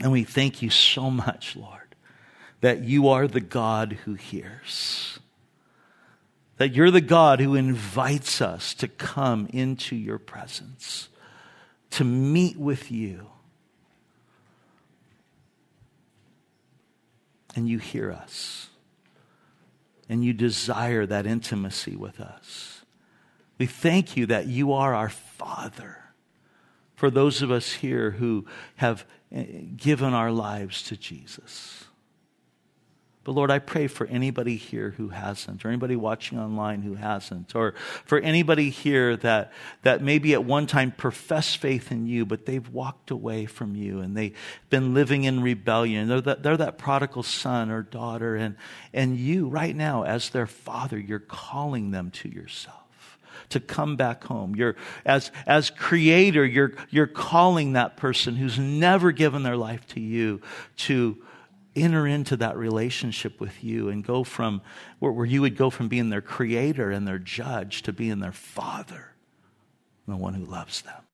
And 0.00 0.12
we 0.12 0.24
thank 0.24 0.62
you 0.62 0.70
so 0.70 1.10
much, 1.10 1.56
Lord, 1.56 1.94
that 2.60 2.84
you 2.84 3.08
are 3.08 3.26
the 3.26 3.40
God 3.40 3.98
who 4.04 4.14
hears. 4.14 5.18
That 6.56 6.74
you're 6.74 6.90
the 6.90 7.00
God 7.00 7.40
who 7.40 7.54
invites 7.54 8.40
us 8.40 8.74
to 8.74 8.88
come 8.88 9.48
into 9.52 9.96
your 9.96 10.18
presence, 10.18 11.08
to 11.90 12.04
meet 12.04 12.56
with 12.56 12.90
you. 12.90 13.28
And 17.54 17.68
you 17.68 17.78
hear 17.78 18.12
us. 18.12 18.68
And 20.08 20.24
you 20.24 20.32
desire 20.32 21.06
that 21.06 21.26
intimacy 21.26 21.96
with 21.96 22.20
us. 22.20 22.82
We 23.58 23.66
thank 23.66 24.16
you 24.16 24.26
that 24.26 24.46
you 24.46 24.72
are 24.72 24.94
our 24.94 25.10
Father. 25.10 26.04
For 26.94 27.10
those 27.10 27.42
of 27.42 27.50
us 27.50 27.72
here 27.74 28.12
who 28.12 28.46
have 28.76 29.04
Eh, 29.30 29.44
given 29.76 30.14
our 30.14 30.30
lives 30.30 30.82
to 30.84 30.96
Jesus. 30.96 31.84
But 33.24 33.32
Lord, 33.32 33.50
I 33.50 33.58
pray 33.58 33.88
for 33.88 34.06
anybody 34.06 34.56
here 34.56 34.94
who 34.96 35.08
hasn't, 35.08 35.62
or 35.62 35.68
anybody 35.68 35.96
watching 35.96 36.38
online 36.38 36.80
who 36.80 36.94
hasn't, 36.94 37.54
or 37.54 37.74
for 38.06 38.18
anybody 38.20 38.70
here 38.70 39.18
that, 39.18 39.52
that 39.82 40.02
maybe 40.02 40.32
at 40.32 40.44
one 40.44 40.66
time 40.66 40.92
professed 40.92 41.58
faith 41.58 41.92
in 41.92 42.06
you, 42.06 42.24
but 42.24 42.46
they've 42.46 42.66
walked 42.70 43.10
away 43.10 43.44
from 43.44 43.76
you 43.76 44.00
and 44.00 44.16
they've 44.16 44.34
been 44.70 44.94
living 44.94 45.24
in 45.24 45.42
rebellion. 45.42 46.08
They're 46.08 46.22
that, 46.22 46.42
they're 46.42 46.56
that 46.56 46.78
prodigal 46.78 47.22
son 47.22 47.70
or 47.70 47.82
daughter, 47.82 48.34
and, 48.34 48.56
and 48.94 49.18
you, 49.18 49.48
right 49.48 49.76
now, 49.76 50.04
as 50.04 50.30
their 50.30 50.46
father, 50.46 50.98
you're 50.98 51.18
calling 51.18 51.90
them 51.90 52.10
to 52.12 52.30
yourself 52.30 52.77
to 53.50 53.60
come 53.60 53.96
back 53.96 54.24
home. 54.24 54.54
You're, 54.54 54.76
as, 55.04 55.30
as 55.46 55.70
creator, 55.70 56.44
you're, 56.44 56.72
you're 56.90 57.06
calling 57.06 57.72
that 57.72 57.96
person 57.96 58.36
who's 58.36 58.58
never 58.58 59.12
given 59.12 59.42
their 59.42 59.56
life 59.56 59.86
to 59.88 60.00
you 60.00 60.40
to 60.78 61.22
enter 61.74 62.06
into 62.06 62.36
that 62.36 62.56
relationship 62.56 63.40
with 63.40 63.62
you 63.62 63.88
and 63.88 64.04
go 64.04 64.24
from 64.24 64.60
where, 64.98 65.12
where 65.12 65.26
you 65.26 65.40
would 65.40 65.56
go 65.56 65.70
from 65.70 65.88
being 65.88 66.10
their 66.10 66.20
creator 66.20 66.90
and 66.90 67.06
their 67.06 67.18
judge 67.18 67.82
to 67.82 67.92
being 67.92 68.18
their 68.18 68.32
father, 68.32 69.12
the 70.06 70.16
one 70.16 70.34
who 70.34 70.44
loves 70.44 70.82
them. 70.82 71.07